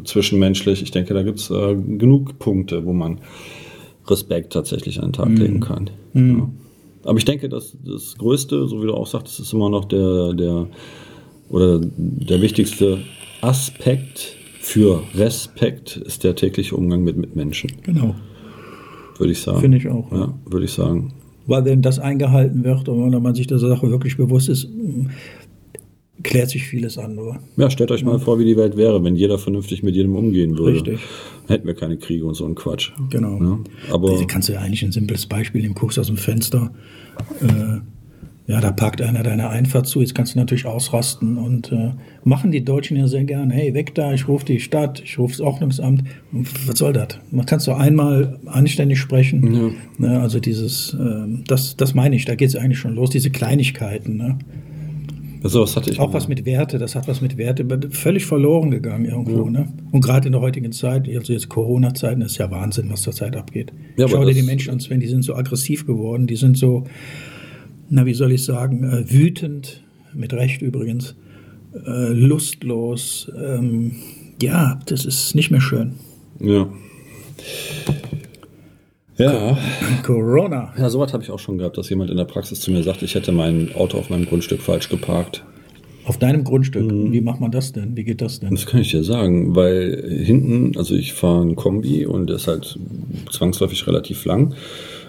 zwischenmenschlich. 0.05 0.81
Ich 0.81 0.91
denke, 0.91 1.13
da 1.13 1.23
gibt's 1.23 1.49
äh, 1.49 1.75
genug 1.75 2.39
Punkte, 2.39 2.85
wo 2.85 2.93
man 2.93 3.19
Respekt 4.07 4.53
tatsächlich 4.53 4.99
an 4.99 5.07
den 5.07 5.13
Tag 5.13 5.29
mhm. 5.29 5.37
legen 5.37 5.59
kann. 5.59 5.89
Mhm. 6.13 6.37
Ja. 6.37 6.49
Aber 7.03 7.17
ich 7.17 7.25
denke, 7.25 7.49
dass 7.49 7.75
das 7.83 8.17
Größte, 8.17 8.67
so 8.67 8.81
wie 8.81 8.87
du 8.87 8.93
auch 8.93 9.07
sagtest, 9.07 9.39
ist 9.39 9.53
immer 9.53 9.69
noch 9.69 9.85
der, 9.85 10.33
der 10.33 10.67
oder 11.49 11.79
der 11.81 12.41
wichtigste 12.41 12.99
Aspekt 13.41 14.35
für 14.59 15.03
Respekt 15.13 15.97
ist 15.97 16.23
der 16.23 16.35
tägliche 16.35 16.75
Umgang 16.75 17.03
mit 17.03 17.17
Mitmenschen. 17.17 17.71
Genau. 17.83 18.15
Würde 19.17 19.33
ich 19.33 19.41
sagen. 19.41 19.59
Finde 19.59 19.77
ich 19.77 19.87
auch. 19.89 20.09
Ja, 20.11 20.17
ja 20.17 20.33
würde 20.45 20.65
ich 20.65 20.71
sagen. 20.71 21.13
Weil 21.45 21.65
wenn 21.65 21.81
das 21.81 21.99
eingehalten 21.99 22.63
wird 22.63 22.87
und 22.87 23.11
wenn 23.11 23.21
man 23.21 23.35
sich 23.35 23.47
der 23.47 23.59
Sache 23.59 23.89
wirklich 23.91 24.15
bewusst 24.15 24.47
ist, 24.47 24.69
klärt 26.23 26.49
sich 26.49 26.63
vieles 26.63 26.97
andere. 26.97 27.39
Ja, 27.57 27.69
stellt 27.69 27.91
euch 27.91 28.03
mal 28.03 28.19
vor, 28.19 28.39
wie 28.39 28.45
die 28.45 28.57
Welt 28.57 28.77
wäre, 28.77 29.03
wenn 29.03 29.15
jeder 29.15 29.37
vernünftig 29.37 29.83
mit 29.83 29.95
jedem 29.95 30.15
umgehen 30.15 30.57
würde. 30.57 30.91
Richtig. 30.91 30.99
Hätten 31.47 31.67
wir 31.67 31.75
keine 31.75 31.97
Kriege 31.97 32.25
und 32.25 32.33
so 32.35 32.45
einen 32.45 32.55
Quatsch. 32.55 32.91
Genau. 33.09 33.39
Ja, 33.41 33.59
aber 33.93 34.11
also 34.11 34.25
kannst 34.25 34.49
du 34.49 34.53
ja 34.53 34.59
eigentlich 34.59 34.83
ein 34.83 34.91
simples 34.91 35.25
Beispiel 35.25 35.61
nehmen. 35.61 35.75
Guckst 35.75 35.99
aus 35.99 36.07
dem 36.07 36.17
Fenster, 36.17 36.71
äh, 37.41 37.81
ja, 38.45 38.59
da 38.59 38.71
parkt 38.71 39.01
einer 39.01 39.23
deine 39.23 39.49
Einfahrt 39.49 39.87
zu, 39.87 40.01
jetzt 40.01 40.15
kannst 40.15 40.35
du 40.35 40.39
natürlich 40.39 40.65
ausrasten 40.65 41.37
und 41.37 41.71
äh, 41.71 41.91
machen 42.25 42.51
die 42.51 42.63
Deutschen 42.63 42.97
ja 42.97 43.07
sehr 43.07 43.23
gerne. 43.23 43.53
Hey, 43.53 43.73
weg 43.73 43.95
da, 43.95 44.13
ich 44.13 44.27
rufe 44.27 44.45
die 44.45 44.59
Stadt, 44.59 45.01
ich 45.03 45.17
rufe 45.17 45.33
das 45.33 45.41
Ordnungsamt. 45.41 46.03
Was 46.31 46.77
soll 46.77 46.91
das? 46.91 47.19
Man 47.31 47.45
kann 47.45 47.59
so 47.61 47.73
einmal 47.73 48.39
anständig 48.45 48.99
sprechen. 48.99 49.53
Ja. 49.53 49.71
Ne, 49.97 50.19
also 50.19 50.41
dieses, 50.41 50.93
äh, 50.93 51.43
das, 51.47 51.77
das 51.77 51.93
meine 51.93 52.17
ich, 52.17 52.25
da 52.25 52.35
geht 52.35 52.49
es 52.49 52.57
eigentlich 52.57 52.79
schon 52.79 52.95
los, 52.95 53.11
diese 53.11 53.29
Kleinigkeiten. 53.29 54.17
Ne? 54.17 54.37
Also 55.43 55.61
was 55.61 55.75
hatte 55.75 55.91
ich 55.91 55.99
auch 55.99 56.13
was 56.13 56.29
mit 56.29 56.45
Werte, 56.45 56.79
das 56.79 56.95
hat 56.95 57.07
was 57.09 57.19
mit 57.19 57.37
Werte, 57.37 57.65
völlig 57.91 58.25
verloren 58.25 58.71
gegangen 58.71 59.05
irgendwo. 59.05 59.45
Ja. 59.45 59.51
Ne? 59.51 59.73
Und 59.91 60.01
gerade 60.01 60.27
in 60.27 60.31
der 60.31 60.41
heutigen 60.41 60.71
Zeit, 60.71 61.07
also 61.09 61.33
jetzt 61.33 61.49
Corona-Zeiten, 61.49 62.21
ist 62.21 62.37
ja 62.37 62.49
Wahnsinn, 62.49 62.89
was 62.89 63.01
zurzeit 63.01 63.35
abgeht. 63.35 63.73
Ja, 63.97 64.07
Schau 64.07 64.23
dir 64.23 64.33
die 64.33 64.41
Menschen 64.41 64.71
an, 64.71 64.79
Sven, 64.79 65.01
die 65.01 65.07
sind 65.07 65.23
so 65.23 65.35
aggressiv 65.35 65.85
geworden, 65.85 66.27
die 66.27 66.37
sind 66.37 66.57
so, 66.57 66.85
na 67.89 68.05
wie 68.05 68.13
soll 68.13 68.31
ich 68.31 68.43
sagen, 68.43 68.83
äh, 68.85 69.11
wütend, 69.11 69.83
mit 70.13 70.33
Recht 70.33 70.61
übrigens, 70.61 71.15
äh, 71.85 72.13
lustlos. 72.13 73.29
Ähm, 73.35 73.93
ja, 74.41 74.79
das 74.85 75.05
ist 75.05 75.35
nicht 75.35 75.51
mehr 75.51 75.61
schön. 75.61 75.93
Ja. 76.39 76.69
Ja. 79.17 79.57
Corona. 80.03 80.73
Ja, 80.77 80.89
sowas 80.89 81.13
habe 81.13 81.23
ich 81.23 81.29
auch 81.29 81.39
schon 81.39 81.57
gehabt, 81.57 81.77
dass 81.77 81.89
jemand 81.89 82.09
in 82.09 82.17
der 82.17 82.25
Praxis 82.25 82.59
zu 82.61 82.71
mir 82.71 82.83
sagt, 82.83 83.03
ich 83.03 83.15
hätte 83.15 83.31
mein 83.31 83.73
Auto 83.75 83.97
auf 83.97 84.09
meinem 84.09 84.25
Grundstück 84.25 84.61
falsch 84.61 84.89
geparkt. 84.89 85.43
Auf 86.05 86.17
deinem 86.17 86.43
Grundstück? 86.43 86.91
Mhm. 86.91 87.13
Wie 87.13 87.21
macht 87.21 87.39
man 87.39 87.51
das 87.51 87.71
denn? 87.71 87.95
Wie 87.95 88.03
geht 88.03 88.21
das 88.21 88.39
denn? 88.39 88.51
Das 88.51 88.65
kann 88.65 88.81
ich 88.81 88.91
dir 88.91 89.03
sagen, 89.03 89.55
weil 89.55 90.21
hinten, 90.23 90.77
also 90.77 90.95
ich 90.95 91.13
fahre 91.13 91.43
ein 91.43 91.55
Kombi 91.55 92.05
und 92.05 92.27
der 92.27 92.37
ist 92.37 92.47
halt 92.47 92.77
zwangsläufig 93.31 93.87
relativ 93.87 94.25
lang. 94.25 94.53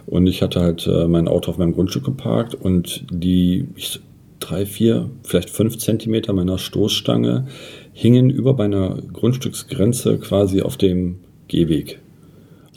Und 0.06 0.27
ich 0.27 0.43
hatte 0.43 0.61
halt 0.61 0.87
äh, 0.87 1.09
mein 1.09 1.27
Auto 1.27 1.51
auf 1.51 1.59
meinem 1.59 1.73
Grundstück 1.73 2.05
geparkt 2.05 2.55
und 2.55 3.06
die 3.11 3.67
ich, 3.75 4.01
drei, 4.39 4.67
vier, 4.67 5.11
vielleicht 5.23 5.51
fünf 5.51 5.79
Zentimeter 5.79 6.33
meiner 6.35 6.59
Stoßstange 6.59 7.47
hingen 7.93 8.29
über 8.29 8.53
meiner 8.53 8.99
Grundstücksgrenze 9.12 10.19
quasi 10.19 10.61
auf 10.61 10.77
dem 10.77 11.17
Gehweg 11.49 12.01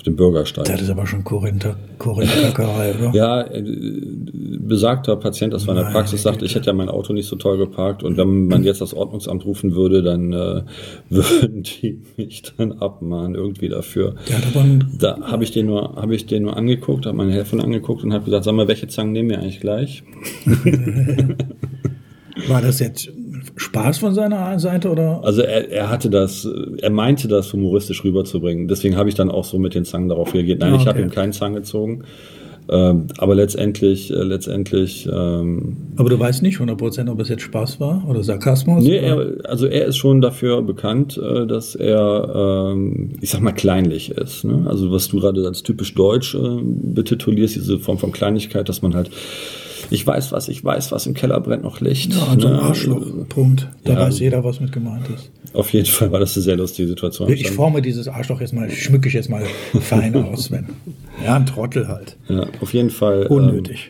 dem 0.08 0.16
Bürgersteig. 0.16 0.66
Das 0.66 0.82
ist 0.82 0.90
aber 0.90 1.06
schon 1.06 1.24
Korinther, 1.24 1.76
Korintherkackerei, 2.00 2.96
oder? 2.96 3.12
ja, 3.14 3.42
äh, 3.42 3.64
besagter 4.60 5.16
Patient, 5.18 5.54
das 5.54 5.68
war 5.68 5.78
in 5.78 5.84
der 5.84 5.92
Praxis, 5.92 6.24
sagte, 6.24 6.46
ich 6.46 6.56
hätte 6.56 6.68
ja 6.68 6.74
mein 6.74 6.90
Auto 6.90 7.14
nicht 7.14 7.28
so 7.28 7.36
toll 7.36 7.58
geparkt 7.58 8.04
und 8.04 8.18
wenn 8.18 8.48
man 8.48 8.64
jetzt 8.64 8.82
das 8.82 8.94
Ordnungsamt 8.94 9.46
rufen 9.46 9.76
würde, 9.76 10.02
dann 10.02 10.34
äh, 10.34 10.64
würden 11.10 11.64
die 11.64 12.02
mich 12.16 12.44
dann 12.58 12.74
abmahnen 12.74 13.36
irgendwie 13.36 13.70
dafür. 13.70 14.16
Da 15.00 15.20
habe 15.22 15.44
ich 15.44 15.52
den 15.52 15.68
nur, 15.68 15.96
habe 15.96 16.16
ich 16.16 16.26
den 16.26 16.44
nur 16.44 16.58
angeguckt, 16.58 17.06
habe 17.06 17.18
meine 17.18 17.34
Helferin 17.34 17.62
angeguckt 17.62 18.04
und 18.04 18.14
habe 18.14 18.26
gesagt, 18.26 18.46
sag 18.46 18.54
mal, 18.54 18.68
welche 18.68 18.88
Zangen 18.88 19.12
nehmen 19.12 19.30
wir 19.30 19.40
eigentlich 19.40 19.60
gleich? 19.60 20.04
War 22.48 22.62
das 22.62 22.80
jetzt 22.80 23.12
Spaß 23.58 23.98
von 23.98 24.14
seiner 24.14 24.60
Seite 24.60 24.90
oder? 24.90 25.20
Also 25.24 25.42
er, 25.42 25.70
er 25.70 25.90
hatte 25.90 26.10
das, 26.10 26.48
er 26.80 26.90
meinte 26.92 27.28
das 27.28 27.52
humoristisch 27.52 28.04
rüberzubringen. 28.04 28.68
Deswegen 28.68 28.96
habe 28.96 29.10
ich 29.10 29.16
dann 29.16 29.32
auch 29.32 29.44
so 29.44 29.58
mit 29.58 29.74
den 29.74 29.84
Zangen 29.84 30.10
darauf 30.10 30.34
reagiert. 30.34 30.60
Nein, 30.60 30.74
okay. 30.74 30.84
ich 30.84 30.88
habe 30.88 31.02
ihm 31.02 31.10
keinen 31.10 31.34
Zang 31.34 31.56
gezogen. 31.56 32.04
Ähm, 32.70 33.08
aber 33.18 33.34
letztendlich, 33.34 34.12
äh, 34.12 34.24
letztendlich. 34.24 35.08
Ähm, 35.12 35.78
aber 35.96 36.10
du 36.10 36.20
weißt 36.20 36.44
nicht 36.44 36.60
100%, 36.60 37.10
ob 37.10 37.20
es 37.20 37.30
jetzt 37.30 37.44
Spaß 37.44 37.80
war 37.80 38.04
oder 38.08 38.24
Sarkasmus? 38.24 38.84
Nee, 38.84 38.98
er, 38.98 39.36
also 39.46 39.68
er 39.68 39.86
ist 39.86 39.98
schon 39.98 40.20
dafür 40.22 40.62
bekannt, 40.62 41.18
äh, 41.18 41.48
dass 41.48 41.76
er, 41.76 42.74
ähm, 42.74 43.14
ich 43.22 43.30
sag 43.30 43.42
mal, 43.42 43.54
kleinlich 43.54 44.12
ist. 44.12 44.44
Ne? 44.44 44.66
Also 44.68 44.92
was 44.92 45.08
du 45.08 45.20
gerade 45.20 45.46
als 45.46 45.64
typisch 45.64 45.96
deutsch 45.96 46.36
äh, 46.36 46.60
betitulierst, 46.62 47.56
diese 47.56 47.80
Form 47.80 47.98
von 47.98 48.12
Kleinlichkeit, 48.12 48.68
dass 48.68 48.82
man 48.82 48.96
halt 48.96 49.10
ich 49.90 50.06
weiß 50.06 50.32
was, 50.32 50.48
ich 50.50 50.64
weiß 50.64 50.92
was, 50.92 51.06
im 51.06 51.14
Keller 51.14 51.40
brennt 51.40 51.64
noch 51.64 51.82
Licht. 51.82 52.14
Ja, 52.14 52.28
also 52.28 52.50
ne? 52.50 52.62
Arschloch, 52.62 53.06
Punkt. 53.30 53.70
Da 53.84 53.94
ja, 53.94 54.00
weiß 54.00 54.20
jeder, 54.20 54.44
was 54.44 54.60
mit 54.60 54.72
gemeint 54.72 55.08
ist. 55.10 55.32
Auf 55.54 55.74
jeden 55.74 55.86
Fall 55.86 56.12
war 56.12 56.20
das 56.20 56.36
eine 56.36 56.44
sehr 56.44 56.58
lustige 56.58 56.88
Situation. 56.88 57.32
Ich 57.32 57.52
forme 57.52 57.82
dieses 57.82 58.08
Arschloch 58.08 58.42
jetzt 58.42 58.54
mal, 58.54 58.70
schmücke 58.70 59.08
ich 59.08 59.14
jetzt 59.14 59.30
mal 59.30 59.44
fein 59.82 60.16
aus, 60.16 60.52
wenn. 60.52 60.68
Ja, 61.24 61.36
ein 61.36 61.46
Trottel 61.46 61.88
halt. 61.88 62.18
Ja, 62.28 62.46
auf 62.62 62.74
jeden 62.74 62.90
Fall. 62.90 63.28
Unnötig. 63.28 63.90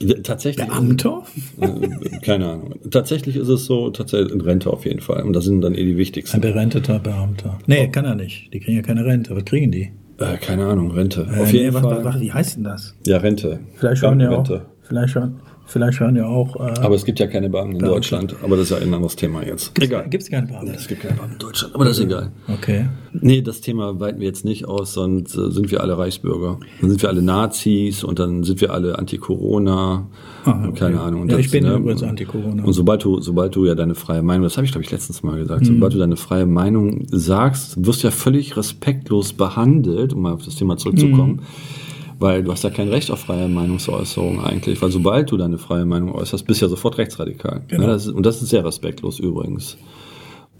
Ähm, 0.00 0.22
tatsächlich. 0.22 0.66
Beamter? 0.66 1.22
Äh, 1.60 2.18
keine 2.22 2.46
Ahnung. 2.50 2.74
Tatsächlich 2.90 3.36
ist 3.36 3.48
es 3.48 3.66
so, 3.66 3.90
tatsächlich 3.90 4.32
in 4.32 4.40
Rente 4.40 4.70
auf 4.70 4.84
jeden 4.84 5.00
Fall. 5.00 5.22
Und 5.22 5.32
das 5.34 5.44
sind 5.44 5.60
dann 5.60 5.74
eh 5.74 5.84
die 5.84 5.96
wichtigsten. 5.96 6.36
Ein 6.36 6.40
berenteter 6.40 6.98
Beamter. 6.98 7.58
Nee, 7.66 7.88
kann 7.88 8.04
er 8.04 8.14
nicht. 8.14 8.52
Die 8.52 8.60
kriegen 8.60 8.76
ja 8.76 8.82
keine 8.82 9.04
Rente. 9.04 9.36
Was 9.36 9.44
kriegen 9.44 9.70
die? 9.70 9.92
Äh, 10.18 10.36
keine 10.38 10.66
Ahnung, 10.66 10.90
Rente. 10.90 11.26
Äh, 11.32 11.40
auf 11.40 11.52
jeden 11.52 11.66
nee, 11.66 11.72
Fall. 11.72 12.04
Was, 12.04 12.14
was, 12.14 12.20
wie 12.20 12.32
heißt 12.32 12.56
denn 12.56 12.64
das? 12.64 12.96
Ja, 13.06 13.18
Rente. 13.18 13.60
Vielleicht 13.76 14.00
schon 14.00 14.20
ja 14.20 14.30
auch. 14.30 14.60
Vielleicht 14.92 15.14
schon. 15.14 15.36
Vielleicht 15.64 16.00
hören 16.00 16.16
ja 16.16 16.26
auch. 16.26 16.56
Äh, 16.56 16.80
aber 16.80 16.96
es 16.96 17.04
gibt 17.06 17.18
ja 17.18 17.26
keine 17.26 17.48
Beamten 17.48 17.76
in 17.76 17.84
Deutschland. 17.86 18.36
Aber 18.42 18.56
das 18.56 18.64
ist 18.64 18.70
ja 18.72 18.76
ein 18.76 18.92
anderes 18.92 19.16
Thema 19.16 19.42
jetzt. 19.42 19.74
Gibt's, 19.74 19.90
egal. 19.90 20.08
Gibt 20.10 20.22
es 20.22 20.30
keine 20.30 20.46
Beamten? 20.46 20.74
Es 20.74 20.86
gibt 20.86 21.00
keine 21.00 21.14
Beamten 21.14 21.32
in 21.34 21.38
Deutschland. 21.38 21.74
Aber 21.74 21.86
das 21.86 21.98
ist 21.98 22.04
egal. 22.04 22.30
Okay. 22.52 22.88
Nee, 23.14 23.40
das 23.40 23.62
Thema 23.62 23.98
weiten 23.98 24.20
wir 24.20 24.26
jetzt 24.26 24.44
nicht 24.44 24.66
aus, 24.66 24.92
sonst 24.92 25.34
äh, 25.34 25.50
sind 25.50 25.70
wir 25.70 25.80
alle 25.80 25.96
Reichsbürger. 25.96 26.58
Dann 26.82 26.90
sind 26.90 27.00
wir 27.00 27.08
alle 27.08 27.22
Nazis 27.22 28.04
und 28.04 28.18
dann 28.18 28.44
sind 28.44 28.60
wir 28.60 28.74
alle 28.74 28.98
Anti-Corona. 28.98 30.08
Ah, 30.44 30.64
okay. 30.68 30.78
Keine 30.78 31.00
Ahnung. 31.00 31.22
Und 31.22 31.32
ja, 31.32 31.38
ich 31.38 31.50
bin 31.50 31.64
ne, 31.64 31.76
übrigens 31.76 32.02
Anti-Corona. 32.02 32.64
Und 32.64 32.72
sobald 32.74 33.02
du, 33.02 33.22
sobald 33.22 33.56
du 33.56 33.64
ja 33.64 33.74
deine 33.74 33.94
freie 33.94 34.22
Meinung, 34.22 34.42
das 34.42 34.58
habe 34.58 34.66
ich 34.66 34.72
glaube 34.72 34.84
ich 34.84 34.90
letztens 34.90 35.22
mal 35.22 35.38
gesagt, 35.38 35.62
mhm. 35.62 35.66
sobald 35.76 35.94
du 35.94 35.98
deine 35.98 36.16
freie 36.16 36.44
Meinung 36.44 37.06
sagst, 37.08 37.82
wirst 37.86 38.02
du 38.02 38.08
ja 38.08 38.10
völlig 38.10 38.58
respektlos 38.58 39.32
behandelt, 39.32 40.12
um 40.12 40.20
mal 40.20 40.32
auf 40.32 40.44
das 40.44 40.56
Thema 40.56 40.76
zurückzukommen. 40.76 41.36
Mhm 41.36 41.91
weil 42.22 42.44
du 42.44 42.52
hast 42.52 42.62
ja 42.62 42.70
kein 42.70 42.88
Recht 42.88 43.10
auf 43.10 43.18
freie 43.18 43.48
Meinungsäußerung 43.48 44.40
eigentlich, 44.42 44.80
weil 44.80 44.90
sobald 44.90 45.30
du 45.30 45.36
deine 45.36 45.58
freie 45.58 45.84
Meinung 45.84 46.14
äußerst, 46.14 46.46
bist 46.46 46.60
du 46.60 46.66
ja 46.66 46.70
sofort 46.70 46.96
rechtsradikal. 46.96 47.62
Genau. 47.66 47.82
Ja, 47.82 47.88
das 47.88 48.06
ist, 48.06 48.12
und 48.12 48.24
das 48.24 48.40
ist 48.40 48.50
sehr 48.50 48.64
respektlos 48.64 49.18
übrigens. 49.18 49.76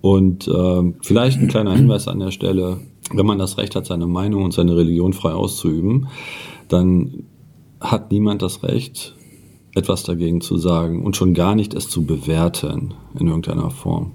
Und 0.01 0.49
äh, 0.49 0.93
vielleicht 1.03 1.39
ein 1.39 1.47
kleiner 1.47 1.75
Hinweis 1.75 2.09
an 2.09 2.19
der 2.19 2.33
Stelle, 2.33 2.79
wenn 3.13 3.25
man 3.25 3.39
das 3.39 3.57
Recht 3.59 3.77
hat, 3.77 3.87
seine 3.87 4.09
Meinung 4.09 4.43
und 4.43 4.53
seine 4.53 4.77
Religion 4.77 5.13
frei 5.13 5.31
auszuüben, 5.31 6.09
dann 6.69 7.25
hat 7.81 8.11
niemand 8.11 8.43
das 8.43 8.65
Recht, 8.65 9.15
etwas 9.75 10.03
dagegen 10.03 10.41
zu 10.41 10.59
sagen 10.59 11.05
und 11.05 11.17
schon 11.17 11.33
gar 11.33 11.55
nicht 11.55 11.75
es 11.75 11.89
zu 11.89 12.05
bewerten 12.05 12.95
in 13.19 13.29
irgendeiner 13.29 13.71
Form. 13.71 14.13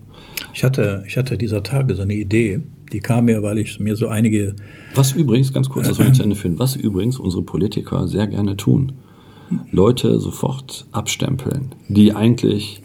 Ich 0.53 0.63
hatte, 0.63 1.03
ich 1.08 1.17
hatte 1.17 1.38
dieser 1.38 1.63
Tage 1.63 1.96
so 1.96 2.01
eine 2.01 2.15
Idee, 2.15 2.62
die 2.91 3.00
kam 3.00 3.25
mir, 3.25 3.44
weil 3.44 3.58
ich 3.58 3.79
mir 3.79 3.96
so 3.96 4.08
einige. 4.08 4.56
Was 4.96 5.12
übrigens, 5.12 5.53
ganz 5.53 5.70
kurz, 5.70 5.88
das 5.88 5.98
soll 5.98 6.08
ich 6.08 6.13
zu 6.13 6.24
Ende 6.24 6.36
führen, 6.36 6.60
was 6.60 6.75
übrigens 6.75 7.20
unsere 7.20 7.44
Politiker 7.44 8.08
sehr 8.08 8.27
gerne 8.27 8.58
tun. 8.58 8.94
Leute 9.72 10.20
sofort 10.20 10.86
abstempeln, 10.91 11.74
die 11.88 12.13
eigentlich 12.13 12.82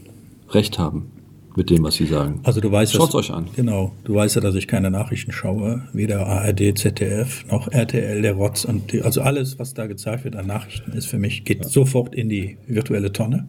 Recht 0.50 0.78
haben 0.78 1.10
mit 1.56 1.70
dem, 1.70 1.82
was 1.82 1.96
sie 1.96 2.06
sagen. 2.06 2.40
Also 2.44 2.60
du 2.60 2.70
weißt, 2.70 2.94
Schaut 2.94 3.14
euch 3.14 3.30
an. 3.30 3.46
Genau, 3.56 3.92
du 4.04 4.14
weißt 4.14 4.36
ja, 4.36 4.40
dass 4.40 4.54
ich 4.54 4.66
keine 4.66 4.90
Nachrichten 4.90 5.32
schaue, 5.32 5.82
weder 5.92 6.26
ARD, 6.26 6.78
ZDF 6.78 7.44
noch 7.50 7.68
RTL, 7.68 8.22
der 8.22 8.34
Rotz 8.34 8.64
und 8.64 8.92
die, 8.92 9.02
also 9.02 9.20
alles, 9.22 9.58
was 9.58 9.74
da 9.74 9.86
gezeigt 9.86 10.24
wird 10.24 10.36
an 10.36 10.46
Nachrichten, 10.46 10.92
ist 10.92 11.06
für 11.06 11.18
mich 11.18 11.44
geht 11.44 11.62
ja. 11.62 11.68
sofort 11.68 12.14
in 12.14 12.28
die 12.28 12.56
virtuelle 12.66 13.12
Tonne. 13.12 13.48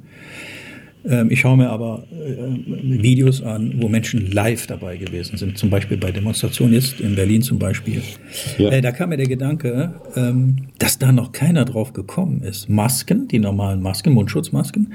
Ähm, 1.06 1.30
ich 1.32 1.42
schaue 1.42 1.58
mir 1.58 1.70
aber 1.70 2.06
äh, 2.12 3.02
Videos 3.02 3.42
an, 3.42 3.74
wo 3.82 3.90
Menschen 3.90 4.32
live 4.32 4.68
dabei 4.68 4.98
gewesen 4.98 5.38
sind, 5.38 5.58
zum 5.58 5.70
Beispiel 5.70 5.98
bei 5.98 6.12
Demonstrationen 6.12 6.74
jetzt 6.74 7.00
in 7.02 7.16
Berlin 7.16 7.42
zum 7.42 7.60
Beispiel. 7.60 8.02
Ja. 8.58 8.70
Äh, 8.70 8.82
da 8.82 8.92
kam 8.92 9.10
mir 9.10 9.18
der 9.18 9.28
Gedanke, 9.28 9.94
ähm, 10.16 10.68
dass 10.80 11.00
da 11.00 11.12
noch 11.12 11.32
keiner 11.32 11.66
drauf 11.66 11.94
gekommen 11.94 12.42
ist. 12.42 12.70
Masken, 12.70 13.28
die 13.28 13.40
normalen 13.40 13.82
Masken, 13.82 14.14
Mundschutzmasken, 14.14 14.94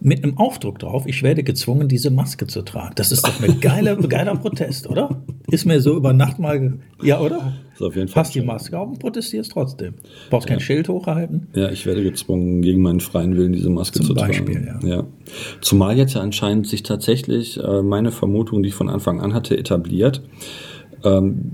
mit 0.00 0.22
einem 0.22 0.36
Aufdruck 0.38 0.78
drauf, 0.78 1.04
ich 1.06 1.22
werde 1.22 1.42
gezwungen, 1.42 1.88
diese 1.88 2.10
Maske 2.10 2.46
zu 2.46 2.62
tragen. 2.62 2.94
Das 2.94 3.10
ist 3.10 3.26
doch 3.26 3.42
ein 3.42 3.60
geiler, 3.60 3.96
geiler 3.96 4.36
Protest, 4.36 4.88
oder? 4.88 5.22
Ist 5.50 5.64
mir 5.64 5.80
so 5.80 5.96
über 5.96 6.12
Nacht 6.12 6.38
mal, 6.38 6.78
ja, 7.02 7.20
oder? 7.20 7.54
Ist 7.72 7.82
auf 7.82 7.96
jeden 7.96 8.08
Fall. 8.08 8.22
Hast 8.22 8.34
die 8.34 8.42
Maske 8.42 8.78
auf 8.78 8.90
und 8.90 8.98
protestierst 8.98 9.52
trotzdem. 9.52 9.94
Brauchst 10.28 10.48
ja. 10.48 10.54
kein 10.54 10.60
Schild 10.60 10.88
hochhalten. 10.88 11.48
Ja, 11.54 11.70
ich 11.70 11.86
werde 11.86 12.02
gezwungen, 12.02 12.60
gegen 12.60 12.82
meinen 12.82 13.00
freien 13.00 13.36
Willen 13.36 13.52
diese 13.52 13.70
Maske 13.70 14.00
Zum 14.00 14.08
zu 14.08 14.14
Beispiel, 14.14 14.62
tragen. 14.62 14.86
Ja. 14.86 14.96
ja. 14.96 15.04
Zumal 15.62 15.96
jetzt 15.96 16.14
ja 16.14 16.20
anscheinend 16.20 16.66
sich 16.66 16.82
tatsächlich 16.82 17.58
äh, 17.62 17.82
meine 17.82 18.10
Vermutung, 18.10 18.62
die 18.62 18.68
ich 18.68 18.74
von 18.74 18.90
Anfang 18.90 19.20
an 19.20 19.32
hatte, 19.32 19.56
etabliert. 19.56 20.22
Ähm, 21.02 21.52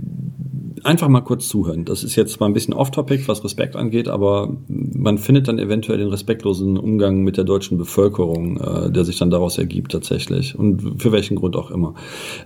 einfach 0.85 1.09
mal 1.09 1.21
kurz 1.23 1.49
zuhören. 1.49 1.85
Das 1.85 2.05
ist 2.05 2.17
jetzt 2.17 2.35
zwar 2.35 2.49
ein 2.49 2.53
bisschen 2.53 2.75
off-topic, 2.75 3.27
was 3.27 3.43
Respekt 3.45 3.77
angeht, 3.77 4.09
aber 4.09 4.57
man 4.69 5.19
findet 5.19 5.49
dann 5.49 5.59
eventuell 5.59 5.99
den 5.99 6.09
respektlosen 6.09 6.77
Umgang 6.77 7.23
mit 7.23 7.37
der 7.37 7.45
deutschen 7.45 7.79
Bevölkerung, 7.79 8.59
äh, 8.59 8.91
der 8.91 9.05
sich 9.05 9.19
dann 9.19 9.31
daraus 9.31 9.59
ergibt 9.59 9.93
tatsächlich. 9.93 10.59
Und 10.59 11.03
für 11.03 11.13
welchen 11.13 11.37
Grund 11.37 11.57
auch 11.57 11.71
immer. 11.71 11.95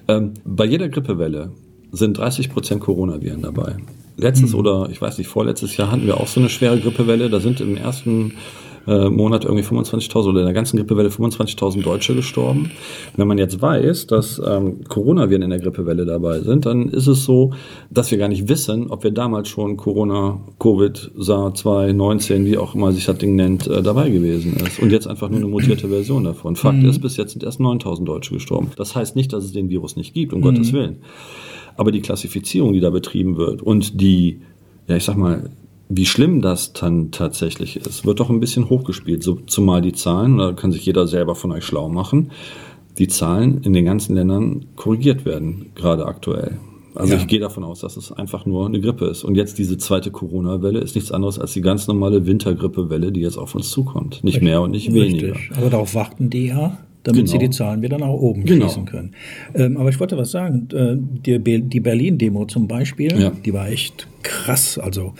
Ähm, 0.07 0.35
bei 0.45 0.64
jeder 0.64 0.88
Grippewelle 0.88 1.52
sind 1.90 2.18
30 2.18 2.50
Prozent 2.50 2.80
Coronaviren 2.80 3.42
dabei. 3.42 3.76
Letztes 4.16 4.52
mhm. 4.52 4.59
oder 4.59 4.88
ich 4.90 5.00
weiß 5.00 5.18
nicht, 5.18 5.28
vorletztes 5.28 5.76
Jahr 5.76 5.90
hatten 5.90 6.07
wir 6.07 6.18
auch 6.18 6.26
so 6.26 6.40
eine 6.40 6.49
schwere 6.49 6.78
Grippewelle. 6.78 7.30
Da 7.30 7.40
sind 7.40 7.61
im 7.61 7.76
ersten 7.76 8.35
äh, 8.88 9.11
Monat 9.11 9.45
irgendwie 9.45 9.64
25.000 9.64 10.30
oder 10.30 10.40
in 10.40 10.47
der 10.47 10.54
ganzen 10.54 10.78
Grippewelle 10.78 11.11
25.000 11.11 11.83
Deutsche 11.83 12.14
gestorben. 12.14 12.71
Wenn 13.16 13.28
man 13.28 13.37
jetzt 13.38 13.61
weiß, 13.61 14.07
dass 14.07 14.40
ähm, 14.45 14.85
Coronaviren 14.88 15.42
in 15.42 15.50
der 15.50 15.59
Grippewelle 15.59 16.07
dabei 16.07 16.40
sind, 16.40 16.64
dann 16.64 16.88
ist 16.88 17.07
es 17.07 17.25
so, 17.25 17.52
dass 17.90 18.11
wir 18.11 18.18
gar 18.18 18.28
nicht 18.28 18.49
wissen, 18.49 18.90
ob 18.90 19.04
wir 19.04 19.11
damals 19.11 19.49
schon 19.49 19.76
Corona, 19.76 20.40
Covid, 20.59 21.12
SARS-2, 21.16 21.92
19, 21.92 22.47
wie 22.47 22.57
auch 22.57 22.75
immer 22.75 22.92
sich 22.92 23.04
das 23.04 23.18
Ding 23.18 23.37
nennt, 23.37 23.66
äh, 23.66 23.83
dabei 23.83 24.09
gewesen 24.09 24.57
ist. 24.57 24.80
Und 24.80 24.90
jetzt 24.90 25.07
einfach 25.07 25.28
nur 25.28 25.38
eine 25.38 25.49
mutierte 25.49 25.88
Version 25.88 26.25
davon. 26.25 26.57
Fakt 26.57 26.78
mhm. 26.78 26.88
ist, 26.88 27.00
bis 27.00 27.16
jetzt 27.16 27.33
sind 27.33 27.45
erst 27.45 27.61
9.000 27.61 28.04
Deutsche 28.04 28.33
gestorben. 28.33 28.71
Das 28.76 28.97
heißt 28.97 29.16
nicht, 29.16 29.33
dass 29.33 29.45
es 29.45 29.52
den 29.52 29.68
Virus 29.68 29.97
nicht 29.97 30.14
gibt, 30.14 30.33
um 30.33 30.40
mhm. 30.40 30.45
Gottes 30.45 30.73
Willen. 30.73 30.97
Aber 31.76 31.92
die 31.92 32.00
Klassifizierung, 32.00 32.73
die 32.73 32.80
da 32.80 32.90
betrieben 32.90 33.37
wird 33.37 33.62
und 33.62 34.00
die, 34.00 34.40
ja, 34.88 34.97
ich 34.97 35.04
sag 35.04 35.16
mal, 35.16 35.50
wie 35.88 36.07
schlimm 36.07 36.42
das 36.42 36.73
dann 36.73 37.11
tatsächlich 37.11 37.76
ist, 37.76 38.04
wird 38.04 38.21
doch 38.21 38.30
ein 38.30 38.40
bisschen 38.40 38.68
hochgespielt. 38.68 39.23
So, 39.23 39.37
zumal 39.47 39.80
die 39.80 39.92
Zahlen, 39.92 40.38
da 40.38 40.52
kann 40.52 40.73
sich 40.73 40.85
jeder 40.85 41.07
selber 41.07 41.35
von 41.35 41.50
euch 41.52 41.64
schlau 41.64 41.88
machen, 41.88 42.30
die 42.99 43.09
Zahlen 43.09 43.62
in 43.62 43.73
den 43.73 43.85
ganzen 43.85 44.14
Ländern 44.14 44.66
korrigiert 44.76 45.25
werden, 45.25 45.71
gerade 45.75 46.07
aktuell. 46.07 46.59
Also 46.95 47.14
ja. 47.14 47.21
ich 47.21 47.28
gehe 47.28 47.38
davon 47.38 47.62
aus, 47.62 47.80
dass 47.80 47.97
es 47.97 48.11
einfach 48.11 48.45
nur 48.45 48.66
eine 48.66 48.80
Grippe 48.80 49.07
ist. 49.07 49.23
Und 49.23 49.37
jetzt 49.37 49.59
diese 49.59 49.78
zweite 49.78 50.11
Corona-Welle 50.11 50.80
ist 50.80 50.97
nichts 50.97 51.12
anderes 51.12 51.38
als 51.38 51.52
die 51.52 51.61
ganz 51.61 51.87
normale 51.87 52.26
Wintergrippe-Welle, 52.26 53.12
die 53.12 53.21
jetzt 53.21 53.38
auf 53.38 53.54
uns 53.54 53.71
zukommt. 53.71 54.25
Nicht 54.25 54.42
mehr 54.42 54.61
und 54.61 54.73
nicht 54.73 54.92
weniger. 54.92 55.35
Richtig. 55.35 55.57
Aber 55.57 55.71
darauf 55.71 55.95
warten 55.95 56.28
die 56.28 56.49
ja, 56.49 56.78
damit 57.04 57.26
genau. 57.26 57.30
sie 57.30 57.38
die 57.38 57.50
Zahlen 57.50 57.83
wieder 57.83 57.99
nach 57.99 58.09
oben 58.09 58.45
genau. 58.45 58.66
schließen 58.66 58.87
können. 58.87 59.12
Ähm, 59.54 59.76
aber 59.76 59.90
ich 59.90 60.00
wollte 60.00 60.18
was 60.18 60.33
sagen. 60.33 60.68
Äh, 60.73 60.97
die, 61.25 61.61
die 61.68 61.80
Berlin-Demo 61.80 62.47
zum 62.47 62.66
Beispiel, 62.66 63.18
ja. 63.18 63.30
die 63.30 63.52
war 63.52 63.68
echt 63.68 64.09
krass. 64.25 64.76
Also 64.76 65.14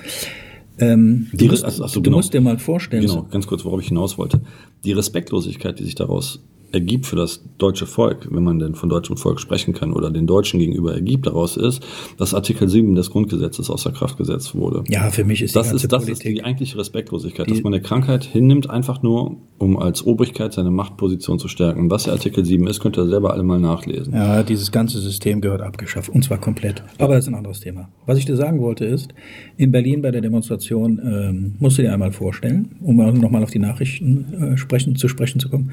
ähm, 0.81 1.29
die, 1.33 1.47
du, 1.47 1.53
musst, 1.53 1.65
also, 1.65 1.87
du 1.87 2.03
genau. 2.03 2.17
musst 2.19 2.35
dir 2.35 2.41
mal 2.41 2.59
vorstellen. 2.59 3.07
Genau, 3.07 3.27
ganz 3.31 3.47
kurz, 3.47 3.65
worauf 3.65 3.81
ich 3.81 3.89
hinaus 3.89 4.19
wollte. 4.19 4.41
Die 4.85 4.93
Respektlosigkeit, 4.93 5.79
die 5.79 5.85
sich 5.85 5.95
daraus 5.95 6.41
ergibt 6.73 7.07
für 7.07 7.17
das 7.17 7.43
deutsche 7.59 7.87
Volk, 7.87 8.29
wenn 8.31 8.43
man 8.43 8.59
denn 8.59 8.75
von 8.75 8.89
deutschem 8.89 9.17
Volk 9.17 9.41
sprechen 9.41 9.75
kann 9.75 9.93
oder 9.93 10.11
den 10.11 10.27
Deutschen 10.27 10.61
gegenüber 10.61 10.95
ergibt 10.95 11.27
daraus 11.27 11.57
ist, 11.57 11.83
dass 12.19 12.35
Artikel 12.35 12.69
7 12.69 12.95
des 12.95 13.11
Grundgesetzes 13.11 13.71
außer 13.71 13.93
Kraft 13.93 14.19
gesetzt 14.19 14.55
wurde. 14.55 14.85
Ja, 14.89 15.11
für 15.11 15.25
mich 15.25 15.43
ist 15.43 15.57
das 15.57 15.73
ist 15.73 15.93
das 15.93 16.09
ist 16.09 16.25
die 16.25 16.45
eigentliche 16.45 16.79
Respektlosigkeit, 16.79 17.49
die, 17.49 17.55
dass 17.55 17.63
man 17.63 17.73
eine 17.73 17.83
Krankheit 17.83 18.25
hinnimmt 18.25 18.69
einfach 18.69 19.03
nur, 19.03 19.37
um 19.59 19.79
als 19.79 20.07
Obrigkeit 20.07 20.53
seine 20.53 20.71
Machtposition 20.71 21.39
zu 21.39 21.49
stärken. 21.49 21.91
Was 21.91 22.05
der 22.05 22.13
Artikel 22.13 22.45
7 22.45 22.67
ist, 22.67 22.81
könnt 22.81 22.99
ihr 22.99 23.07
selber 23.07 23.33
alle 23.33 23.43
mal 23.43 23.59
nachlesen. 23.59 24.13
Ja, 24.13 24.43
dieses 24.43 24.71
ganze 24.71 25.01
System 25.01 25.41
gehört 25.41 25.63
abgeschafft 25.63 26.11
und 26.11 26.23
zwar 26.23 26.39
komplett. 26.39 26.83
Aber 26.99 27.15
das 27.15 27.25
ist 27.25 27.29
ein 27.29 27.35
anderes 27.35 27.61
Thema. 27.61 27.89
Was 28.07 28.19
ich 28.19 28.27
dir 28.27 28.37
sagen 28.37 28.61
wollte 28.61 28.85
ist, 28.85 29.15
in 29.57 29.73
Berlin 29.73 30.03
bei 30.03 30.11
der 30.11 30.21
Demonstration 30.21 31.01
ähm, 31.03 31.55
musst 31.59 31.79
du 31.79 31.83
dir 31.83 31.93
einmal 31.93 32.13
vorstellen, 32.13 32.77
um 32.81 32.97
nochmal 32.97 33.43
auf 33.43 33.51
die 33.51 33.59
Nachrichten 33.59 34.35
äh, 34.35 34.57
sprechen, 34.57 34.97
zu 34.97 35.09
sprechen 35.09 35.41
zu 35.41 35.49
kommen. 35.49 35.73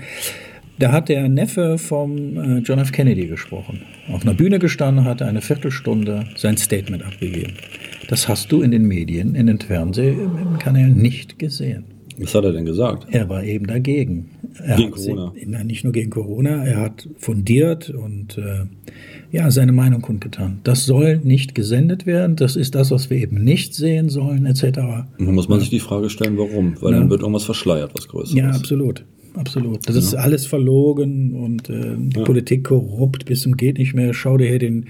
Da 0.77 0.91
hat 0.91 1.07
der 1.07 1.29
Neffe 1.29 1.77
vom 1.77 2.37
äh, 2.37 2.57
John 2.59 2.79
F. 2.79 2.91
Kennedy 2.91 3.27
gesprochen. 3.27 3.81
Auf 4.11 4.23
einer 4.23 4.33
Bühne 4.33 4.59
gestanden, 4.59 5.05
hat 5.05 5.21
eine 5.21 5.41
Viertelstunde 5.41 6.25
sein 6.35 6.57
Statement 6.57 7.03
abgegeben. 7.03 7.53
Das 8.09 8.27
hast 8.27 8.51
du 8.51 8.61
in 8.61 8.71
den 8.71 8.83
Medien, 8.83 9.35
in 9.35 9.47
den 9.47 9.59
Fernsehkanälen 9.59 10.97
nicht 10.97 11.39
gesehen. 11.39 11.85
Was 12.17 12.35
hat 12.35 12.43
er 12.43 12.51
denn 12.51 12.65
gesagt? 12.65 13.07
Er 13.09 13.29
war 13.29 13.43
eben 13.43 13.67
dagegen. 13.67 14.29
Er 14.63 14.77
gegen 14.77 14.91
Corona? 14.91 15.33
Sie, 15.35 15.45
nein, 15.45 15.67
nicht 15.67 15.83
nur 15.83 15.91
gegen 15.91 16.09
Corona. 16.09 16.65
Er 16.65 16.79
hat 16.79 17.09
fundiert 17.17 17.89
und 17.89 18.37
äh, 18.37 18.65
ja, 19.31 19.51
seine 19.51 19.73
Meinung 19.73 20.01
kundgetan. 20.01 20.59
Das 20.63 20.85
soll 20.85 21.17
nicht 21.23 21.55
gesendet 21.55 22.05
werden. 22.05 22.35
Das 22.35 22.55
ist 22.55 22.75
das, 22.75 22.91
was 22.91 23.09
wir 23.09 23.17
eben 23.17 23.43
nicht 23.43 23.73
sehen 23.73 24.09
sollen, 24.09 24.45
etc. 24.45 24.79
Nun 25.17 25.35
muss 25.35 25.49
man 25.49 25.59
sich 25.59 25.69
die 25.69 25.81
Frage 25.81 26.09
stellen, 26.09 26.37
warum? 26.37 26.75
Weil 26.81 26.93
ja. 26.93 26.99
dann 26.99 27.09
wird 27.09 27.21
irgendwas 27.21 27.43
verschleiert, 27.43 27.91
was 27.95 28.07
Größeres. 28.07 28.37
Ja, 28.37 28.49
absolut 28.49 29.03
absolut. 29.35 29.87
Das 29.87 29.95
ja. 29.95 30.01
ist 30.01 30.15
alles 30.15 30.45
verlogen 30.45 31.33
und 31.33 31.69
äh, 31.69 31.95
die 31.97 32.19
ja. 32.19 32.25
Politik 32.25 32.65
korrupt 32.65 33.25
bis 33.25 33.41
zum 33.41 33.57
geht 33.57 33.77
nicht 33.77 33.93
mehr. 33.93 34.13
Schau 34.13 34.37
dir 34.37 34.47
hier 34.47 34.59
den, 34.59 34.85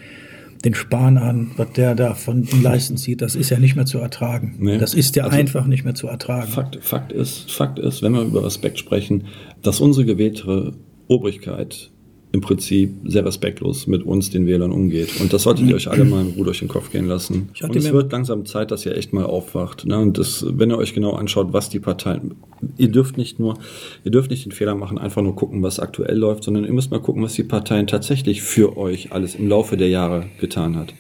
den 0.64 0.74
Spahn 0.74 1.18
an, 1.18 1.52
was 1.58 1.72
der 1.74 1.96
da 1.96 2.14
von 2.14 2.44
den 2.44 2.62
Leisten 2.62 2.98
zieht. 2.98 3.22
Das 3.22 3.36
ist 3.36 3.50
ja 3.50 3.60
nicht 3.60 3.76
mehr 3.76 3.86
zu 3.86 4.00
ertragen. 4.00 4.56
Nee. 4.60 4.78
Das 4.78 4.94
ist 4.94 5.16
ja 5.16 5.26
also, 5.26 5.38
einfach 5.38 5.68
nicht 5.68 5.84
mehr 5.84 5.96
zu 5.96 6.08
ertragen. 6.08 6.52
Fakt, 6.52 6.78
Fakt, 6.82 7.12
ist, 7.12 7.52
Fakt 7.52 7.80
ist, 7.80 8.02
wenn 8.02 8.14
wir 8.14 8.22
über 8.22 8.44
Respekt 8.44 8.80
sprechen, 8.80 9.26
dass 9.62 9.80
unsere 9.80 10.06
gewählte 10.06 10.74
Obrigkeit 11.08 11.92
im 12.36 12.42
Prinzip 12.42 12.92
sehr 13.06 13.26
respektlos 13.26 13.88
mit 13.88 14.04
uns, 14.04 14.30
den 14.30 14.46
Wählern, 14.46 14.74
umgeht. 14.74 15.22
Und 15.22 15.32
das 15.32 15.44
solltet 15.44 15.68
ihr 15.68 15.76
euch 15.76 15.90
alle 15.90 16.04
mal 16.04 16.22
in 16.22 16.34
Ruhe 16.34 16.44
durch 16.44 16.60
den 16.60 16.68
Kopf 16.68 16.92
gehen 16.92 17.08
lassen. 17.08 17.50
Und 17.62 17.76
es 17.76 17.92
wird 17.92 18.12
langsam 18.12 18.46
Zeit, 18.46 18.72
dass 18.72 18.86
ihr 18.86 18.96
echt 18.96 19.14
mal 19.14 19.26
aufwacht. 19.26 19.86
Ne? 19.86 19.98
Und 19.98 20.18
das, 20.18 20.46
wenn 20.48 20.70
ihr 20.70 20.78
euch 20.78 20.94
genau 20.94 21.12
anschaut, 21.12 21.54
was 21.54 21.70
die 21.70 21.80
Parteien, 21.80 22.36
ihr 22.78 22.90
dürft 22.90 23.18
nicht 23.18 23.40
nur, 23.40 23.58
ihr 24.04 24.12
dürft 24.12 24.32
nicht 24.32 24.44
den 24.44 24.52
Fehler 24.52 24.76
machen, 24.76 24.98
einfach 24.98 25.22
nur 25.22 25.36
gucken, 25.36 25.64
was 25.64 25.80
aktuell 25.80 26.18
läuft, 26.18 26.44
sondern 26.44 26.66
ihr 26.66 26.74
müsst 26.74 26.92
mal 26.92 27.00
gucken, 27.00 27.24
was 27.24 27.34
die 27.34 27.44
Parteien 27.44 27.88
tatsächlich 27.88 28.42
für 28.42 28.78
euch 28.78 29.14
alles 29.14 29.36
im 29.36 29.48
Laufe 29.48 29.78
der 29.78 29.88
Jahre 29.88 30.26
getan 30.42 30.76
hat. 30.76 30.94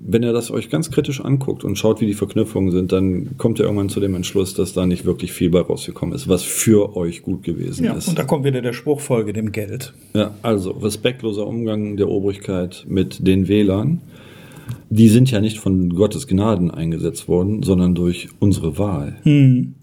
Wenn 0.00 0.22
ihr 0.22 0.32
das 0.32 0.50
euch 0.50 0.68
ganz 0.70 0.90
kritisch 0.90 1.20
anguckt 1.24 1.64
und 1.64 1.76
schaut, 1.78 2.00
wie 2.00 2.06
die 2.06 2.14
Verknüpfungen 2.14 2.70
sind, 2.72 2.92
dann 2.92 3.36
kommt 3.38 3.58
ihr 3.58 3.64
irgendwann 3.64 3.88
zu 3.88 4.00
dem 4.00 4.14
Entschluss, 4.14 4.52
dass 4.54 4.72
da 4.74 4.86
nicht 4.86 5.04
wirklich 5.04 5.32
viel 5.32 5.50
bei 5.50 5.60
rausgekommen 5.60 6.14
ist, 6.14 6.28
was 6.28 6.42
für 6.42 6.94
euch 6.96 7.22
gut 7.22 7.42
gewesen 7.42 7.84
Ja, 7.84 7.94
ist. 7.94 8.08
und 8.08 8.18
da 8.18 8.24
kommt 8.24 8.44
wieder 8.44 8.60
der 8.60 8.72
Spruchfolge 8.74 9.32
dem 9.32 9.52
Geld. 9.52 9.94
Ja, 10.14 10.34
also 10.42 10.72
respektloser 10.72 11.46
Umgang 11.46 11.96
der 11.96 12.08
Obrigkeit 12.08 12.84
mit 12.88 13.26
den 13.26 13.48
Wählern. 13.48 14.00
Die 14.90 15.08
sind 15.08 15.30
ja 15.30 15.40
nicht 15.40 15.58
von 15.58 15.90
Gottes 15.90 16.26
Gnaden 16.26 16.70
eingesetzt 16.70 17.28
worden, 17.28 17.62
sondern 17.62 17.94
durch 17.94 18.28
unsere 18.38 18.78
Wahl. 18.78 19.16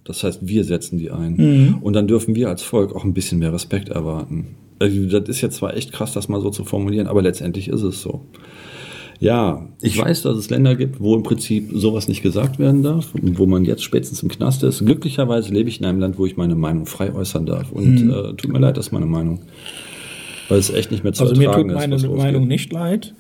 Das 0.04 0.24
heißt, 0.24 0.48
wir 0.48 0.64
setzen 0.64 0.98
die 0.98 1.12
ein. 1.12 1.80
Und 1.82 1.94
dann 1.94 2.08
dürfen 2.08 2.36
wir 2.36 2.50
als 2.50 2.62
Volk 2.64 2.96
auch 2.96 3.04
ein 3.04 3.14
bisschen 3.14 3.40
mehr 3.40 3.54
Respekt 3.54 3.90
erwarten. 3.90 4.56
Also, 4.80 5.06
das 5.20 5.30
ist 5.30 5.42
jetzt 5.42 5.58
zwar 5.58 5.76
echt 5.76 5.92
krass, 5.92 6.14
das 6.14 6.30
mal 6.30 6.42
so 6.42 6.50
zu 6.50 6.64
formulieren, 6.64 7.06
aber 7.08 7.22
letztendlich 7.22 7.68
ist 7.68 7.84
es 7.84 8.02
so. 8.02 8.22
Ja, 9.22 9.68
ich 9.82 9.96
weiß, 9.96 10.24
dass 10.24 10.36
es 10.36 10.50
Länder 10.50 10.76
gibt, 10.76 11.00
wo 11.00 11.16
im 11.16 11.22
Prinzip 11.22 11.70
sowas 11.76 12.08
nicht 12.08 12.24
gesagt 12.24 12.58
werden 12.58 12.82
darf, 12.82 13.10
wo 13.14 13.46
man 13.46 13.66
jetzt 13.66 13.84
spätestens 13.84 14.24
im 14.24 14.30
Knast 14.30 14.64
ist. 14.64 14.84
Glücklicherweise 14.84 15.54
lebe 15.54 15.70
ich 15.70 15.80
in 15.80 15.86
einem 15.86 16.00
Land, 16.00 16.18
wo 16.18 16.26
ich 16.26 16.38
meine 16.38 16.56
Meinung 16.56 16.88
frei 16.88 17.14
äußern 17.14 17.46
darf. 17.46 17.72
Und 17.72 18.10
äh, 18.10 18.34
tut 18.34 18.52
mir 18.52 18.58
leid, 18.58 18.78
das 18.78 18.88
ist 18.88 18.92
meine 18.92 19.06
Meinung. 19.06 19.42
Weil 20.50 20.58
es 20.58 20.72
echt 20.72 20.90
nicht 20.90 21.04
mehr 21.04 21.14
zu 21.14 21.22
Also 21.24 21.36
mir 21.36 21.46
tut 21.46 21.54
ertragen 21.54 21.74
meine 21.74 21.96
ist, 21.96 22.02
was 22.02 22.10
losgeht. 22.10 22.26
Meinung 22.26 22.48
nicht 22.48 22.74
leid. 22.74 23.14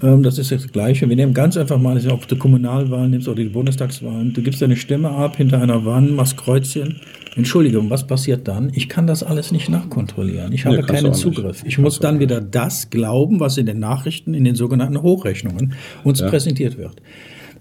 Ähm, 0.00 0.22
Das 0.22 0.38
ist 0.38 0.52
das 0.52 0.68
Gleiche. 0.70 1.08
Wir 1.08 1.16
nehmen 1.16 1.34
ganz 1.34 1.56
einfach 1.56 1.78
mal, 1.78 2.00
ob 2.08 2.28
du 2.28 2.36
Kommunalwahlen 2.36 3.10
nimmst 3.10 3.26
oder 3.26 3.42
die 3.42 3.48
Bundestagswahlen. 3.48 4.32
Du 4.34 4.42
gibst 4.42 4.62
deine 4.62 4.76
Stimme 4.76 5.10
ab 5.10 5.36
hinter 5.36 5.60
einer 5.60 5.84
Wand, 5.84 6.12
machst 6.12 6.36
Kreuzchen. 6.36 7.00
Entschuldigung, 7.38 7.88
was 7.88 8.06
passiert 8.06 8.46
dann? 8.48 8.70
Ich 8.74 8.88
kann 8.88 9.06
das 9.06 9.22
alles 9.22 9.52
nicht 9.52 9.68
nachkontrollieren. 9.68 10.52
Ich 10.52 10.66
habe 10.66 10.76
Nee, 10.76 10.82
keinen. 10.82 11.14
Zugriff. 11.14 11.62
Ich 11.64 11.78
muss 11.78 12.00
dann 12.00 12.18
wieder 12.20 12.40
das 12.40 12.90
glauben, 12.90 13.40
was 13.40 13.56
in 13.56 13.66
den 13.66 13.78
Nachrichten, 13.78 14.34
in 14.34 14.44
den 14.44 14.54
sogenannten 14.56 15.00
Hochrechnungen 15.02 15.72
uns 16.04 16.20
präsentiert 16.20 16.76
wird. 16.76 16.96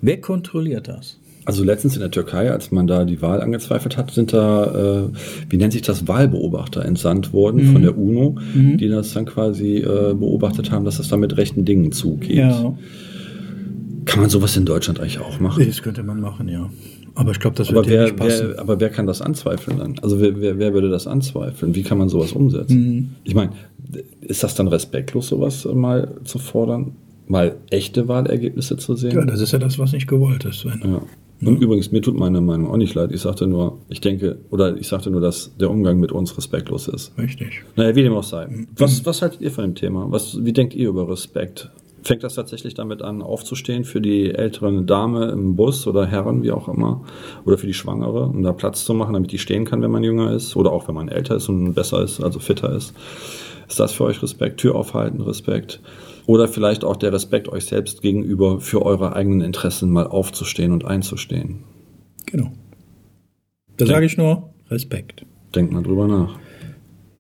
Wer 0.02 0.20
kontrolliert 0.20 0.88
das? 0.88 1.20
Also 1.46 1.64
letztens 1.64 1.94
in 1.96 2.02
der 2.02 2.12
Türkei, 2.12 2.52
als 2.52 2.72
man 2.72 2.88
da 2.88 3.06
die 3.06 3.22
Wahl 3.22 3.40
angezweifelt 3.42 3.96
hat, 3.96 4.12
sind 4.12 4.34
da, 4.34 5.06
äh, 5.06 5.10
wie 5.50 5.56
nennt 5.56 5.72
sich 5.72 5.82
das, 5.82 6.06
Wahlbeobachter 6.06 6.84
entsandt 6.84 7.32
worden 7.32 7.68
Mhm. 7.68 7.72
von 7.72 7.82
der 7.84 7.98
UNO, 7.98 8.36
die 8.54 8.90
das 8.90 9.14
dann 9.14 9.26
quasi 9.26 9.78
äh, 9.78 10.14
beobachtet 10.14 10.72
haben, 10.72 10.84
dass 10.84 11.00
es 11.00 11.08
da 11.08 11.16
mit 11.16 11.38
rechten 11.38 11.64
Dingen 11.64 11.94
zugeht. 11.94 12.36
Kann 14.06 14.20
man 14.22 14.30
sowas 14.30 14.58
in 14.58 14.66
Deutschland 14.66 15.00
eigentlich 15.00 15.20
auch 15.20 15.40
machen? 15.40 15.66
das 15.66 15.82
könnte 15.82 16.04
man 16.04 16.20
machen, 16.20 16.50
ja. 16.50 16.70
Aber 17.18 17.32
ich 17.32 17.40
glaube, 17.40 17.56
das 17.56 17.70
Aber 17.70 17.78
wird 17.78 17.88
dir 17.88 17.92
wer, 17.94 18.04
nicht 18.04 18.16
passen. 18.16 18.50
wer, 18.52 18.60
aber 18.60 18.80
wer 18.80 18.90
kann 18.90 19.08
das 19.08 19.22
anzweifeln 19.22 19.80
dann? 19.80 19.96
Also 20.04 20.22
wer, 20.22 20.40
wer, 20.40 20.60
wer 20.60 20.74
würde 20.74 20.90
das 20.90 21.08
anzweifeln? 21.08 21.74
Wie 21.74 21.82
kann 21.82 21.98
man 21.98 22.10
sowas 22.10 22.32
umsetzen? 22.32 22.80
Mhm. 22.80 23.10
Ich 23.24 23.34
meine, 23.34 23.52
ist 24.22 24.44
das 24.44 24.54
dann 24.54 24.68
respektlos, 24.68 25.28
sowas 25.28 25.68
mal 25.74 26.12
zu 26.26 26.38
fordern? 26.38 26.94
Mal 27.28 27.56
echte 27.72 28.08
Wahlergebnisse 28.08 28.78
zu 28.78 28.96
sehen? 28.96 29.12
ja, 29.14 29.26
das 29.26 29.42
ist 29.42 29.52
ja 29.52 29.60
das, 29.60 29.80
was 29.80 29.94
nicht 29.94 30.08
gewollt 30.08 30.46
ist. 30.46 30.60
Sven. 30.60 30.80
Ja. 30.84 31.02
Und 31.42 31.62
übrigens, 31.62 31.92
mir 31.92 32.02
tut 32.02 32.18
meine 32.18 32.40
Meinung 32.40 32.70
auch 32.70 32.78
nicht 32.78 32.94
leid. 32.96 33.12
Ich 33.12 33.22
sagte 33.22 33.48
nur, 33.48 33.80
ich 33.90 34.00
denke, 34.02 34.38
oder 34.50 34.78
ich 34.78 34.88
sagte 34.88 35.10
nur, 35.12 35.22
dass 35.22 35.52
der 35.60 35.70
Umgang 35.70 36.00
mit 36.00 36.12
uns 36.12 36.38
respektlos 36.38 36.88
ist. 36.88 37.12
Richtig. 37.18 37.64
Naja, 37.76 37.96
wie 37.96 38.04
dem 38.04 38.14
auch 38.14 38.24
sei. 38.24 38.48
Was, 38.78 39.06
was 39.06 39.22
haltet 39.22 39.42
ihr 39.42 39.52
von 39.52 39.64
dem 39.64 39.76
Thema? 39.76 40.08
Was, 40.10 40.44
wie 40.44 40.54
denkt 40.54 40.74
ihr 40.76 40.90
über 40.90 41.10
Respekt? 41.10 41.70
Fängt 42.04 42.24
das 42.24 42.36
tatsächlich 42.36 42.74
damit 42.74 43.02
an, 43.02 43.22
aufzustehen 43.22 43.84
für 43.84 44.00
die 44.00 44.34
ältere 44.34 44.84
Dame 44.84 45.30
im 45.30 45.56
Bus 45.56 45.88
oder 45.88 46.06
Herren, 46.06 46.44
wie 46.44 46.52
auch 46.52 46.68
immer, 46.68 47.04
oder 47.46 47.58
für 47.58 47.68
die 47.68 47.74
Schwangere, 47.74 48.28
um 48.28 48.44
da 48.44 48.54
Platz 48.54 48.86
zu 48.86 48.94
machen, 48.94 49.14
damit 49.14 49.32
die 49.32 49.40
stehen 49.40 49.66
kann, 49.66 49.82
wenn 49.82 49.92
man 49.92 50.04
jünger 50.04 50.32
ist, 50.32 50.56
oder 50.56 50.72
auch 50.72 50.88
wenn 50.88 50.96
man 50.96 51.10
älter 51.10 51.36
ist 51.36 51.50
und 51.50 51.74
besser 51.74 52.04
ist, 52.04 52.22
also 52.22 52.40
fitter 52.40 52.72
ist? 52.74 52.94
Ist 53.68 53.80
das 53.80 53.92
für 53.92 54.06
euch 54.06 54.22
Respekt? 54.24 54.60
Tür 54.60 54.76
aufhalten, 54.76 55.22
Respekt? 55.22 55.82
Oder 56.26 56.48
vielleicht 56.48 56.84
auch 56.84 56.96
der 56.96 57.12
Respekt 57.12 57.50
euch 57.50 57.66
selbst 57.66 58.02
gegenüber, 58.02 58.60
für 58.60 58.86
eure 58.86 59.14
eigenen 59.16 59.42
Interessen 59.42 59.90
mal 59.90 60.08
aufzustehen 60.08 60.72
und 60.72 60.86
einzustehen? 60.86 61.64
Genau. 62.26 62.52
Da 63.78 63.86
sage 63.86 64.06
ich 64.06 64.18
nur 64.18 64.50
Respekt. 64.70 65.26
Denkt 65.56 65.72
mal 65.72 65.84
drüber 65.84 66.08
nach. 66.08 66.38